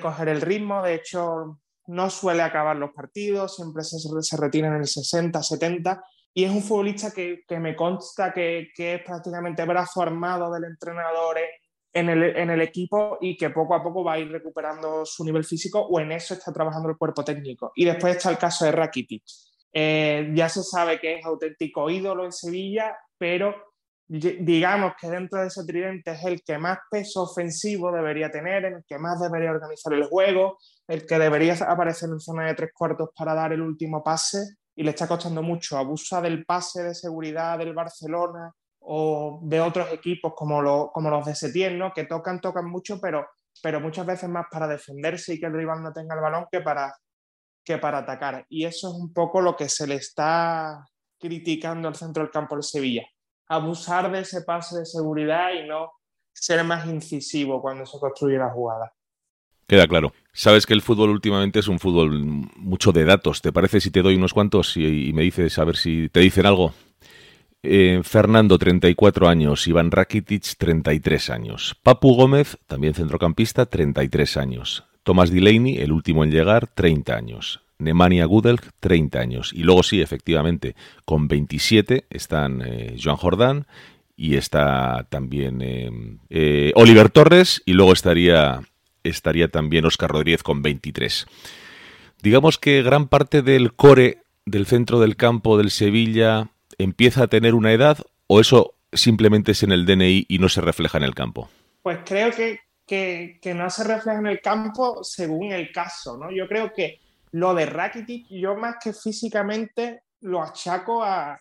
coger 0.00 0.28
el 0.28 0.40
ritmo. 0.40 0.82
De 0.82 0.94
hecho, 0.94 1.60
no 1.86 2.10
suele 2.10 2.42
acabar 2.42 2.76
los 2.76 2.92
partidos, 2.92 3.56
siempre 3.56 3.84
se, 3.84 3.98
se 3.98 4.36
retira 4.36 4.68
en 4.68 4.76
el 4.76 4.86
60, 4.86 5.42
70. 5.42 6.02
Y 6.32 6.44
es 6.44 6.50
un 6.50 6.62
futbolista 6.62 7.10
que, 7.10 7.44
me 7.58 7.74
consta 7.74 8.32
que, 8.32 8.70
es 8.76 9.02
prácticamente 9.02 9.64
brazo 9.64 10.02
armado 10.02 10.52
del 10.52 10.64
entrenador 10.64 11.38
en 11.38 11.50
en 11.92 12.08
el, 12.08 12.60
equipo 12.60 13.18
y 13.20 13.36
que 13.36 13.50
poco 13.50 13.74
a 13.74 13.82
poco 13.82 14.04
va 14.04 14.14
a 14.14 14.18
ir 14.18 14.30
recuperando 14.30 15.04
su 15.04 15.24
nivel 15.24 15.44
físico 15.44 15.80
o 15.80 15.98
en 16.00 16.12
eso 16.12 16.34
está 16.34 16.52
trabajando 16.52 16.88
el 16.88 16.96
cuerpo 16.96 17.24
técnico. 17.24 17.72
Y 17.74 17.84
después 17.84 18.16
está 18.16 18.30
el 18.30 18.38
caso 18.38 18.64
de 18.64 18.72
Rakitic. 18.72 19.24
Eh, 19.72 20.30
ya 20.34 20.48
se 20.48 20.62
sabe 20.62 21.00
que 21.00 21.18
es 21.18 21.24
auténtico 21.24 21.90
ídolo 21.90 22.24
en 22.24 22.32
Sevilla, 22.32 22.96
pero 23.18 23.54
digamos 24.08 24.94
que 25.00 25.08
dentro 25.08 25.40
de 25.40 25.46
ese 25.46 25.64
tridente 25.64 26.10
es 26.10 26.24
el 26.24 26.42
que 26.42 26.58
más 26.58 26.78
peso 26.90 27.22
ofensivo 27.22 27.92
debería 27.92 28.28
tener, 28.28 28.64
el 28.64 28.84
que 28.84 28.98
más 28.98 29.20
debería 29.20 29.52
organizar 29.52 29.92
el 29.92 30.04
juego, 30.04 30.58
el 30.88 31.06
que 31.06 31.16
debería 31.16 31.54
aparecer 31.68 32.08
en 32.08 32.18
zona 32.18 32.46
de 32.46 32.54
tres 32.54 32.70
cuartos 32.74 33.10
para 33.16 33.34
dar 33.34 33.52
el 33.52 33.62
último 33.62 34.02
pase 34.02 34.56
y 34.74 34.82
le 34.82 34.90
está 34.90 35.06
costando 35.06 35.42
mucho. 35.42 35.78
Abusa 35.78 36.20
del 36.20 36.44
pase 36.44 36.82
de 36.82 36.94
seguridad 36.94 37.58
del 37.58 37.72
Barcelona, 37.72 38.52
o 38.80 39.40
de 39.42 39.60
otros 39.60 39.92
equipos 39.92 40.32
como, 40.34 40.62
lo, 40.62 40.90
como 40.92 41.10
los 41.10 41.26
de 41.26 41.34
Setién, 41.34 41.78
¿no? 41.78 41.92
que 41.92 42.04
tocan, 42.04 42.40
tocan 42.40 42.68
mucho, 42.68 43.00
pero, 43.00 43.26
pero 43.62 43.80
muchas 43.80 44.06
veces 44.06 44.28
más 44.28 44.46
para 44.50 44.66
defenderse 44.66 45.34
y 45.34 45.40
que 45.40 45.46
el 45.46 45.52
rival 45.52 45.82
no 45.82 45.92
tenga 45.92 46.14
el 46.14 46.20
balón 46.20 46.46
que 46.50 46.60
para, 46.60 46.94
que 47.64 47.78
para 47.78 47.98
atacar. 47.98 48.46
Y 48.48 48.64
eso 48.64 48.88
es 48.88 48.94
un 48.94 49.12
poco 49.12 49.40
lo 49.40 49.56
que 49.56 49.68
se 49.68 49.86
le 49.86 49.96
está 49.96 50.84
criticando 51.18 51.88
al 51.88 51.94
centro 51.94 52.22
del 52.22 52.32
campo 52.32 52.56
de 52.56 52.62
Sevilla. 52.62 53.06
Abusar 53.48 54.10
de 54.10 54.20
ese 54.20 54.42
pase 54.42 54.78
de 54.78 54.86
seguridad 54.86 55.52
y 55.52 55.66
no 55.68 55.92
ser 56.32 56.64
más 56.64 56.86
incisivo 56.86 57.60
cuando 57.60 57.84
se 57.84 57.98
construye 57.98 58.38
la 58.38 58.50
jugada. 58.50 58.92
Queda 59.66 59.86
claro. 59.86 60.12
Sabes 60.32 60.66
que 60.66 60.74
el 60.74 60.82
fútbol 60.82 61.10
últimamente 61.10 61.60
es 61.60 61.68
un 61.68 61.78
fútbol 61.78 62.10
mucho 62.56 62.92
de 62.92 63.04
datos. 63.04 63.42
¿Te 63.42 63.52
parece 63.52 63.80
si 63.80 63.90
te 63.90 64.02
doy 64.02 64.16
unos 64.16 64.32
cuantos 64.32 64.76
y, 64.76 65.08
y 65.08 65.12
me 65.12 65.22
dices 65.22 65.58
a 65.58 65.64
ver 65.64 65.76
si 65.76 66.08
te 66.08 66.20
dicen 66.20 66.46
algo? 66.46 66.72
Eh, 67.62 68.00
Fernando, 68.04 68.58
34 68.58 69.28
años. 69.28 69.66
Iván 69.66 69.90
Rakitic, 69.90 70.56
33 70.56 71.30
años. 71.30 71.76
Papu 71.82 72.14
Gómez, 72.14 72.58
también 72.66 72.94
centrocampista, 72.94 73.66
33 73.66 74.36
años. 74.36 74.84
Thomas 75.02 75.30
Delaney, 75.30 75.78
el 75.78 75.92
último 75.92 76.24
en 76.24 76.30
llegar, 76.30 76.66
30 76.68 77.14
años. 77.14 77.60
Nemanja 77.80 78.24
Gudelj, 78.24 78.62
30 78.80 79.18
años. 79.18 79.52
Y 79.52 79.62
luego 79.62 79.82
sí, 79.82 80.00
efectivamente, 80.00 80.76
con 81.04 81.28
27 81.28 82.06
están 82.10 82.62
eh, 82.64 82.96
Joan 83.02 83.16
Jordán 83.16 83.66
y 84.16 84.36
está 84.36 85.06
también 85.08 85.62
eh, 85.62 85.90
eh, 86.28 86.72
Oliver 86.74 87.10
Torres 87.10 87.62
y 87.64 87.72
luego 87.72 87.92
estaría, 87.92 88.60
estaría 89.02 89.48
también 89.48 89.86
Oscar 89.86 90.10
Rodríguez 90.10 90.42
con 90.42 90.62
23. 90.62 91.26
Digamos 92.22 92.58
que 92.58 92.82
gran 92.82 93.08
parte 93.08 93.42
del 93.42 93.72
core 93.72 94.18
del 94.44 94.66
centro 94.66 95.00
del 95.00 95.16
campo 95.16 95.56
del 95.56 95.70
Sevilla 95.70 96.50
empieza 96.82 97.24
a 97.24 97.28
tener 97.28 97.54
una 97.54 97.72
edad 97.72 97.98
o 98.26 98.40
eso 98.40 98.74
simplemente 98.92 99.52
es 99.52 99.62
en 99.62 99.72
el 99.72 99.86
DNI 99.86 100.26
y 100.28 100.38
no 100.38 100.48
se 100.48 100.60
refleja 100.60 100.98
en 100.98 101.04
el 101.04 101.14
campo? 101.14 101.48
Pues 101.82 101.98
creo 102.04 102.30
que, 102.32 102.60
que, 102.86 103.54
no 103.54 103.70
se 103.70 103.84
refleja 103.84 104.18
en 104.18 104.26
el 104.26 104.40
campo 104.40 105.02
según 105.02 105.52
el 105.52 105.70
caso, 105.72 106.16
¿no? 106.18 106.30
Yo 106.30 106.46
creo 106.48 106.72
que 106.72 107.00
lo 107.32 107.54
de 107.54 107.66
Rakitic, 107.66 108.26
yo 108.28 108.56
más 108.56 108.76
que 108.82 108.92
físicamente 108.92 110.02
lo 110.22 110.42
achaco 110.42 111.02
a, 111.02 111.40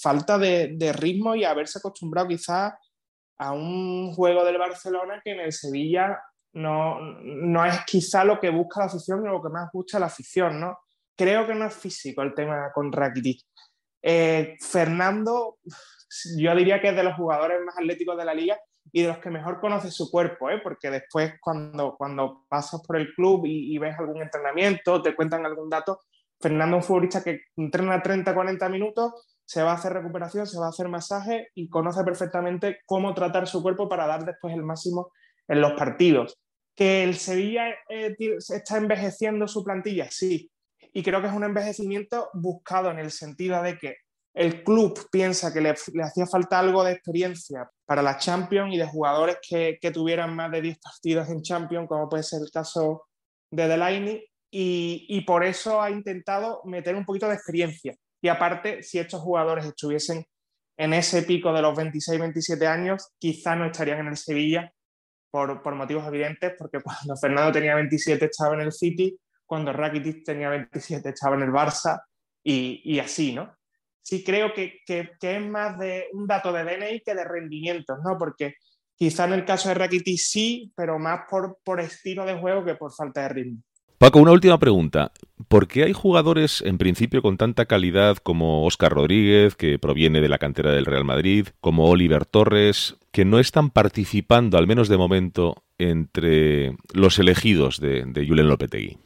falta 0.00 0.38
de, 0.38 0.74
de, 0.74 0.92
ritmo 0.92 1.34
y 1.34 1.44
a 1.44 1.50
haberse 1.50 1.78
acostumbrado 1.78 2.28
quizás 2.28 2.72
a 3.38 3.52
un 3.52 4.12
juego 4.14 4.44
del 4.44 4.58
Barcelona 4.58 5.20
que 5.22 5.32
en 5.32 5.40
el 5.40 5.52
Sevilla 5.52 6.18
no, 6.54 6.98
no 7.00 7.64
es 7.64 7.84
quizá 7.86 8.24
lo 8.24 8.40
que 8.40 8.50
busca 8.50 8.80
la 8.80 8.86
afición 8.86 9.20
o 9.20 9.32
lo 9.32 9.42
que 9.42 9.50
más 9.50 9.70
gusta 9.72 9.98
la 9.98 10.06
afición, 10.06 10.60
¿no? 10.60 10.78
Creo 11.16 11.46
que 11.46 11.54
no 11.54 11.66
es 11.66 11.74
físico 11.74 12.22
el 12.22 12.34
tema 12.34 12.70
con 12.72 12.92
Rakitic. 12.92 13.42
Eh, 14.02 14.56
Fernando, 14.60 15.58
yo 16.36 16.54
diría 16.54 16.80
que 16.80 16.88
es 16.88 16.96
de 16.96 17.02
los 17.02 17.16
jugadores 17.16 17.58
más 17.64 17.76
atléticos 17.76 18.16
de 18.16 18.24
la 18.24 18.34
liga 18.34 18.58
y 18.92 19.02
de 19.02 19.08
los 19.08 19.18
que 19.18 19.30
mejor 19.30 19.60
conoce 19.60 19.90
su 19.90 20.10
cuerpo, 20.10 20.50
¿eh? 20.50 20.60
porque 20.62 20.90
después 20.90 21.34
cuando, 21.40 21.96
cuando 21.96 22.44
pasas 22.48 22.80
por 22.86 22.96
el 22.96 23.12
club 23.14 23.42
y, 23.44 23.76
ves 23.78 23.98
algún 23.98 24.22
entrenamiento, 24.22 25.02
te 25.02 25.14
cuentan 25.14 25.44
algún 25.44 25.68
dato, 25.68 26.00
Fernando 26.40 26.78
es 26.78 26.84
un 26.84 26.86
futbolista 26.86 27.22
que 27.22 27.42
entrena 27.56 28.02
30, 28.02 28.32
40 28.32 28.68
minutos, 28.68 29.12
se 29.44 29.62
va 29.62 29.72
a 29.72 29.74
hacer 29.74 29.92
recuperación, 29.92 30.46
se 30.46 30.58
va 30.58 30.66
a 30.66 30.70
hacer 30.70 30.88
masaje 30.88 31.48
y 31.54 31.68
conoce 31.68 32.04
perfectamente 32.04 32.80
cómo 32.86 33.14
tratar 33.14 33.48
su 33.48 33.62
cuerpo 33.62 33.88
para 33.88 34.06
dar 34.06 34.24
después 34.24 34.54
el 34.54 34.62
máximo 34.62 35.10
en 35.48 35.60
los 35.60 35.72
partidos. 35.72 36.38
Que 36.76 37.02
el 37.02 37.16
Sevilla 37.16 37.70
eh, 37.88 38.14
está 38.18 38.76
envejeciendo 38.76 39.48
su 39.48 39.64
plantilla, 39.64 40.08
sí, 40.10 40.50
y 40.92 41.02
creo 41.02 41.20
que 41.20 41.28
es 41.28 41.32
un 41.32 41.44
envejecimiento 41.44 42.30
buscado 42.34 42.90
en 42.90 42.98
el 42.98 43.10
sentido 43.10 43.62
de 43.62 43.78
que 43.78 43.96
el 44.34 44.62
club 44.62 45.08
piensa 45.10 45.52
que 45.52 45.60
le, 45.60 45.74
le 45.94 46.02
hacía 46.02 46.26
falta 46.26 46.58
algo 46.58 46.84
de 46.84 46.92
experiencia 46.92 47.68
para 47.84 48.02
la 48.02 48.18
Champions 48.18 48.72
y 48.72 48.78
de 48.78 48.86
jugadores 48.86 49.38
que, 49.46 49.78
que, 49.80 49.90
tuvieran 49.90 50.36
más 50.36 50.50
de 50.52 50.62
10 50.62 50.78
partidos 50.78 51.28
en 51.28 51.42
Champions, 51.42 51.88
como 51.88 52.08
puede 52.08 52.22
ser 52.22 52.42
el 52.42 52.50
caso 52.50 53.08
de 53.50 53.66
Delaney, 53.66 54.28
y, 54.50 55.20
por 55.26 55.44
eso 55.44 55.82
ha 55.82 55.90
intentado 55.90 56.62
meter 56.64 56.94
un 56.94 57.04
poquito 57.04 57.28
de 57.28 57.34
experiencia. 57.34 57.94
Y 58.22 58.28
aparte, 58.28 58.82
si 58.82 58.98
estos 58.98 59.20
jugadores 59.20 59.66
estuviesen 59.66 60.24
en 60.76 60.94
ese 60.94 61.22
pico 61.22 61.52
de 61.52 61.62
los 61.62 61.76
26-27 61.76 62.66
años, 62.66 63.08
quizá 63.18 63.56
no 63.56 63.66
estarían 63.66 64.00
en 64.00 64.08
el 64.08 64.16
Sevilla 64.16 64.72
por, 65.30 65.62
por, 65.62 65.74
motivos 65.74 66.06
evidentes, 66.06 66.54
porque 66.58 66.80
cuando 66.80 67.16
Fernando 67.16 67.52
tenía 67.52 67.74
27 67.74 68.24
estaba 68.24 68.54
en 68.54 68.62
el 68.62 68.72
City, 68.72 69.18
cuando 69.48 69.72
Rakitic 69.72 70.24
tenía 70.24 70.50
27 70.50 71.08
estaba 71.08 71.34
en 71.34 71.42
el 71.42 71.50
Barça 71.50 72.02
y, 72.44 72.82
y 72.84 72.98
así, 73.00 73.32
¿no? 73.32 73.56
Sí 74.02 74.22
creo 74.22 74.52
que, 74.52 74.80
que, 74.86 75.10
que, 75.18 75.36
es 75.36 75.42
más 75.42 75.78
de 75.78 76.06
un 76.12 76.26
dato 76.26 76.52
de 76.52 76.64
DNI 76.64 77.00
que 77.00 77.14
de 77.14 77.24
rendimientos, 77.24 77.98
¿no? 78.04 78.16
Porque 78.18 78.54
quizá 78.94 79.24
en 79.24 79.32
el 79.32 79.44
caso 79.44 79.70
de 79.70 79.74
Rakitic 79.74 80.18
sí, 80.18 80.70
pero 80.76 80.98
más 80.98 81.22
por, 81.30 81.58
por 81.64 81.80
estilo 81.80 82.24
de 82.26 82.38
juego 82.38 82.64
que 82.64 82.74
por 82.74 82.92
falta 82.92 83.22
de 83.22 83.28
ritmo. 83.30 83.62
Paco, 83.96 84.20
una 84.20 84.32
última 84.32 84.58
pregunta. 84.58 85.12
¿Por 85.48 85.66
qué 85.66 85.84
hay 85.84 85.92
jugadores 85.92 86.62
en 86.62 86.78
principio 86.78 87.20
con 87.20 87.36
tanta 87.36 87.66
calidad 87.66 88.18
como 88.18 88.64
Óscar 88.64 88.92
Rodríguez, 88.92 89.56
que 89.56 89.78
proviene 89.78 90.20
de 90.20 90.28
la 90.28 90.38
cantera 90.38 90.70
del 90.72 90.86
Real 90.86 91.04
Madrid, 91.04 91.48
como 91.60 91.88
Oliver 91.88 92.24
Torres, 92.24 92.96
que 93.12 93.24
no 93.24 93.40
están 93.40 93.70
participando, 93.70 94.56
al 94.56 94.68
menos 94.68 94.88
de 94.88 94.98
momento, 94.98 95.64
entre 95.78 96.76
los 96.92 97.18
elegidos 97.18 97.80
de, 97.80 98.04
de 98.04 98.26
Julen 98.26 98.48
Lopetegui? 98.48 98.98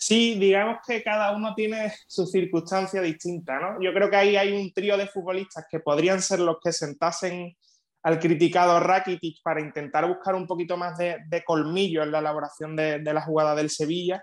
Sí, 0.00 0.38
digamos 0.38 0.78
que 0.86 1.02
cada 1.02 1.34
uno 1.34 1.56
tiene 1.56 1.92
su 2.06 2.24
circunstancia 2.24 3.00
distinta, 3.02 3.58
¿no? 3.58 3.82
Yo 3.82 3.92
creo 3.92 4.08
que 4.08 4.14
ahí 4.14 4.36
hay 4.36 4.52
un 4.52 4.72
trío 4.72 4.96
de 4.96 5.08
futbolistas 5.08 5.66
que 5.68 5.80
podrían 5.80 6.22
ser 6.22 6.38
los 6.38 6.58
que 6.62 6.70
sentasen 6.70 7.56
al 8.04 8.20
criticado 8.20 8.78
Rakitic 8.78 9.42
para 9.42 9.60
intentar 9.60 10.06
buscar 10.06 10.36
un 10.36 10.46
poquito 10.46 10.76
más 10.76 10.96
de, 10.96 11.42
colmillo 11.44 12.04
en 12.04 12.12
la 12.12 12.20
elaboración 12.20 12.76
de, 12.76 13.00
la 13.02 13.22
jugada 13.22 13.56
del 13.56 13.70
Sevilla 13.70 14.22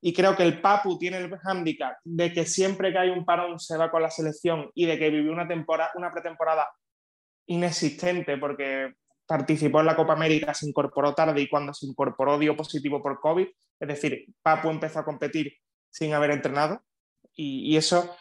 y 0.00 0.12
creo 0.12 0.34
que 0.34 0.42
el 0.42 0.60
Papu 0.60 0.98
tiene 0.98 1.18
el 1.18 1.38
hándicap 1.38 1.96
de 2.02 2.32
que 2.32 2.44
siempre 2.44 2.90
que 2.90 2.98
hay 2.98 3.10
un 3.10 3.24
parón 3.24 3.60
se 3.60 3.76
va 3.76 3.92
con 3.92 4.02
la 4.02 4.10
selección 4.10 4.68
y 4.74 4.86
de 4.86 4.98
que 4.98 5.10
vivió 5.10 5.30
una, 5.30 5.46
temporada, 5.46 5.92
una 5.94 6.10
pretemporada 6.10 6.68
inexistente 7.46 8.36
porque 8.36 8.94
participó 9.26 9.80
en 9.80 9.86
la 9.86 9.96
Copa 9.96 10.12
América, 10.12 10.54
se 10.54 10.68
incorporó 10.68 11.14
tarde 11.14 11.40
y 11.40 11.48
cuando 11.48 11.72
se 11.72 11.86
incorporó 11.86 12.38
dio 12.38 12.56
positivo 12.56 13.02
por 13.02 13.20
COVID. 13.20 13.46
Es 13.80 13.88
decir, 13.88 14.26
Papu 14.42 14.70
empezó 14.70 15.00
a 15.00 15.04
competir 15.04 15.54
sin 15.90 16.12
haber 16.12 16.30
entrenado 16.30 16.82
y, 17.34 17.72
y 17.72 17.76
eso 17.76 18.16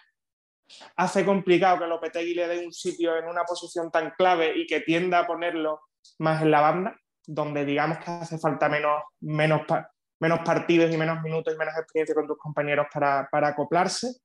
hace 0.96 1.26
complicado 1.26 1.80
que 1.80 1.88
Lopetegui 1.88 2.34
le 2.34 2.48
dé 2.48 2.66
un 2.66 2.74
sitio 2.74 3.18
en 3.18 3.26
una 3.26 3.44
posición 3.44 3.92
tan 3.92 4.12
clave 4.18 4.54
y 4.56 4.66
que 4.66 4.82
tienda 4.82 5.20
a 5.20 5.28
ponerlo 5.28 5.82
más 6.20 6.42
en 6.42 6.52
la 6.52 6.62
banda, 6.62 6.96
donde 7.26 7.66
digamos 7.66 8.00
que 8.00 8.12
hace 8.12 8.38
falta 8.38 8.70
menos, 8.70 9.02
menos, 9.22 9.62
menos 10.20 10.40
partidos 10.40 10.92
y 10.94 10.98
menos 10.98 11.22
minutos 11.22 11.54
y 11.54 11.58
menos 11.58 11.76
experiencia 11.78 12.16
con 12.16 12.28
tus 12.28 12.38
compañeros 12.38 12.88
para, 12.94 13.28
para 13.32 13.50
acoplarse. 13.50 14.16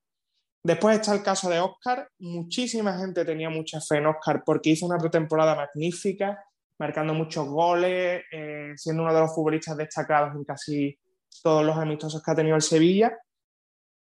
Después 0.62 0.98
está 0.98 1.14
el 1.14 1.22
caso 1.22 1.48
de 1.48 1.60
Oscar. 1.60 2.08
Muchísima 2.18 2.98
gente 2.98 3.24
tenía 3.24 3.48
mucha 3.48 3.80
fe 3.80 3.98
en 3.98 4.06
Oscar 4.06 4.42
porque 4.44 4.70
hizo 4.70 4.86
una 4.86 4.98
pretemporada 4.98 5.54
magnífica, 5.54 6.44
marcando 6.78 7.14
muchos 7.14 7.46
goles, 7.46 8.22
eh, 8.30 8.72
siendo 8.76 9.02
uno 9.02 9.14
de 9.14 9.20
los 9.20 9.34
futbolistas 9.34 9.76
destacados 9.76 10.34
en 10.34 10.44
casi 10.44 10.98
todos 11.42 11.64
los 11.64 11.76
amistosos 11.76 12.22
que 12.22 12.30
ha 12.30 12.34
tenido 12.34 12.56
el 12.56 12.62
Sevilla. 12.62 13.16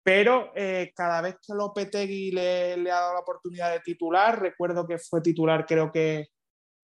Pero 0.03 0.53
eh, 0.55 0.93
cada 0.95 1.23
vez 1.23 1.37
que 1.37 1.55
Lopetegui 1.55 2.31
le, 2.31 2.77
le 2.77 2.91
ha 2.91 3.01
dado 3.01 3.15
la 3.15 3.21
oportunidad 3.21 3.73
de 3.73 3.81
titular, 3.81 4.41
recuerdo 4.41 4.87
que 4.87 4.99
fue 4.99 5.23
titular 5.23 5.65
creo 5.65 5.91
que 5.91 6.29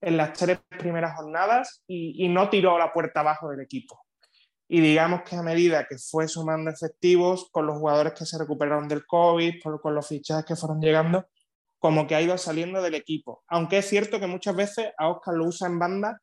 en 0.00 0.16
las 0.16 0.32
tres 0.32 0.58
primeras 0.68 1.16
jornadas 1.16 1.82
y, 1.86 2.24
y 2.24 2.28
no 2.28 2.48
tiró 2.48 2.78
la 2.78 2.92
puerta 2.92 3.20
abajo 3.20 3.50
del 3.50 3.60
equipo. 3.60 4.00
Y 4.66 4.80
digamos 4.80 5.22
que 5.22 5.36
a 5.36 5.42
medida 5.42 5.84
que 5.86 5.98
fue 5.98 6.28
sumando 6.28 6.70
efectivos 6.70 7.50
con 7.50 7.66
los 7.66 7.76
jugadores 7.76 8.14
que 8.14 8.24
se 8.24 8.38
recuperaron 8.38 8.86
del 8.88 9.04
COVID, 9.04 9.60
con 9.82 9.94
los 9.94 10.06
fichajes 10.06 10.44
que 10.44 10.56
fueron 10.56 10.80
llegando, 10.80 11.26
como 11.80 12.06
que 12.06 12.14
ha 12.14 12.22
ido 12.22 12.36
saliendo 12.38 12.80
del 12.82 12.94
equipo. 12.94 13.42
Aunque 13.48 13.78
es 13.78 13.88
cierto 13.88 14.20
que 14.20 14.26
muchas 14.26 14.54
veces 14.54 14.92
a 14.98 15.08
Oscar 15.08 15.34
lo 15.34 15.46
usa 15.46 15.66
en 15.66 15.78
banda 15.78 16.20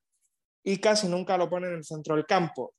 y 0.64 0.78
casi 0.78 1.10
nunca 1.10 1.38
lo 1.38 1.50
pone 1.50 1.68
en 1.68 1.74
el 1.74 1.84
centro 1.84 2.16
del 2.16 2.26
campo. 2.26 2.74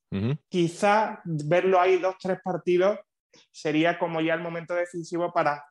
Quizá 0.48 1.20
verlo 1.24 1.80
ahí 1.80 1.98
dos, 1.98 2.14
tres 2.18 2.38
partidos 2.42 2.98
sería 3.50 3.98
como 3.98 4.20
ya 4.20 4.34
el 4.34 4.40
momento 4.40 4.74
decisivo 4.74 5.32
para 5.32 5.62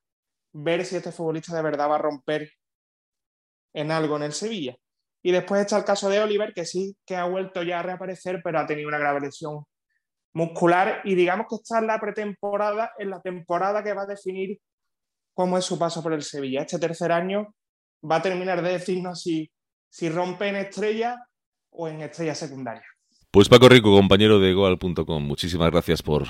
ver 0.53 0.85
si 0.85 0.97
este 0.97 1.11
futbolista 1.11 1.55
de 1.55 1.61
verdad 1.61 1.89
va 1.89 1.95
a 1.95 1.99
romper 1.99 2.51
en 3.73 3.91
algo 3.91 4.17
en 4.17 4.23
el 4.23 4.33
Sevilla. 4.33 4.75
Y 5.23 5.31
después 5.31 5.61
está 5.61 5.77
el 5.77 5.85
caso 5.85 6.09
de 6.09 6.19
Oliver, 6.19 6.53
que 6.53 6.65
sí 6.65 6.95
que 7.05 7.15
ha 7.15 7.25
vuelto 7.25 7.63
ya 7.63 7.79
a 7.79 7.83
reaparecer, 7.83 8.41
pero 8.43 8.59
ha 8.59 8.65
tenido 8.65 8.89
una 8.89 8.99
grave 8.99 9.21
lesión 9.21 9.63
muscular 10.33 11.01
y 11.05 11.15
digamos 11.15 11.47
que 11.49 11.55
está 11.55 11.79
en 11.79 11.87
la 11.87 11.99
pretemporada, 11.99 12.91
en 12.97 13.09
la 13.09 13.21
temporada 13.21 13.83
que 13.83 13.93
va 13.93 14.03
a 14.03 14.07
definir 14.07 14.59
cómo 15.37 15.55
es 15.59 15.65
su 15.65 15.77
paso 15.77 16.01
por 16.01 16.13
el 16.13 16.23
Sevilla. 16.23 16.61
Este 16.61 16.79
tercer 16.79 17.11
año 17.11 17.53
va 18.03 18.15
a 18.15 18.21
terminar 18.23 18.63
de 18.63 18.71
decirnos 18.71 19.21
si, 19.21 19.51
si 19.87 20.09
rompe 20.09 20.47
en 20.47 20.55
estrella 20.55 21.15
o 21.69 21.87
en 21.87 22.01
estrella 22.01 22.33
secundaria. 22.33 22.83
Pues 23.29 23.47
Paco 23.47 23.69
Rico, 23.69 23.95
compañero 23.95 24.39
de 24.39 24.53
Goal.com, 24.53 25.23
muchísimas 25.23 25.69
gracias 25.69 26.01
por 26.01 26.25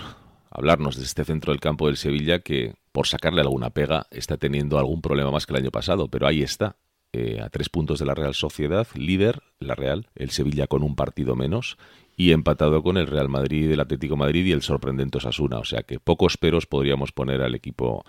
hablarnos 0.52 0.98
de 0.98 1.06
este 1.06 1.24
centro 1.24 1.54
del 1.54 1.62
campo 1.62 1.88
del 1.88 1.96
Sevilla 1.96 2.40
que, 2.40 2.76
por 2.92 3.08
sacarle 3.08 3.40
alguna 3.40 3.70
pega, 3.70 4.08
está 4.12 4.36
teniendo 4.36 4.78
algún 4.78 5.02
problema 5.02 5.32
más 5.32 5.46
que 5.46 5.54
el 5.54 5.62
año 5.62 5.72
pasado, 5.72 6.10
pero 6.10 6.28
ahí 6.28 6.44
está, 6.44 6.76
eh, 7.14 7.40
a 7.42 7.50
tres 7.50 7.70
puntos 7.70 8.00
de 8.00 8.08
la 8.08 8.14
Real 8.14 8.34
Sociedad, 8.34 8.88
líder, 8.94 9.42
la 9.60 9.76
Real, 9.76 10.10
el 10.16 10.32
Sevilla 10.32 10.68
con 10.68 10.84
un 10.84 10.98
partido 10.98 11.38
menos 11.38 11.78
y 12.20 12.32
empatado 12.32 12.82
con 12.82 12.98
el 12.98 13.06
Real 13.06 13.30
Madrid, 13.30 13.72
el 13.72 13.80
Atlético 13.80 14.18
Madrid 14.18 14.44
y 14.44 14.52
el 14.52 14.64
sorprendente 14.64 15.20
Osasuna. 15.20 15.60
O 15.60 15.64
sea 15.64 15.84
que 15.84 16.00
pocos 16.00 16.36
peros 16.36 16.66
podríamos 16.66 17.12
poner 17.12 17.42
al 17.42 17.54
equipo, 17.54 18.04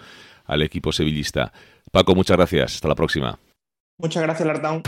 al 0.47 0.63
equipo 0.63 0.91
sevillista. 0.93 1.53
Paco, 1.93 2.15
muchas 2.15 2.39
gracias. 2.39 2.77
Hasta 2.77 2.89
la 2.89 2.95
próxima. 2.95 3.39
Muchas 3.99 4.23
gracias, 4.23 4.47
Lartown. 4.47 4.83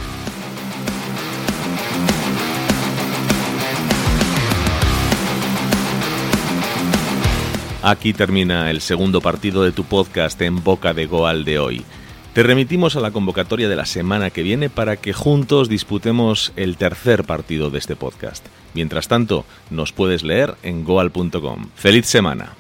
Aquí 7.83 8.13
termina 8.13 8.71
el 8.71 8.81
segundo 8.81 9.21
partido 9.21 9.63
de 9.63 9.73
tu 9.73 9.85
podcast 9.85 10.41
en 10.43 10.63
Boca 10.63 10.95
de 10.95 11.07
Goal 11.07 11.45
de 11.45 11.59
hoy. 11.59 11.85
Te 12.33 12.45
remitimos 12.45 12.95
a 12.95 13.01
la 13.01 13.11
convocatoria 13.11 13.69
de 13.69 13.75
la 13.75 13.87
semana 13.87 14.31
que 14.31 14.45
viene 14.45 14.71
para 14.71 14.97
que 14.97 15.13
juntos 15.13 15.69
disputemos 15.69 16.53
el 16.55 16.77
tercer 16.77 17.25
partido 17.25 17.71
de 17.71 17.79
este 17.79 17.97
podcast. 17.97 18.47
Mientras 18.73 19.09
tanto, 19.09 19.45
nos 19.71 19.93
puedes 19.93 20.23
leer 20.23 20.55
en 20.63 20.85
goal.com. 20.85 21.67
¡Feliz 21.75 22.07
semana! 22.07 22.60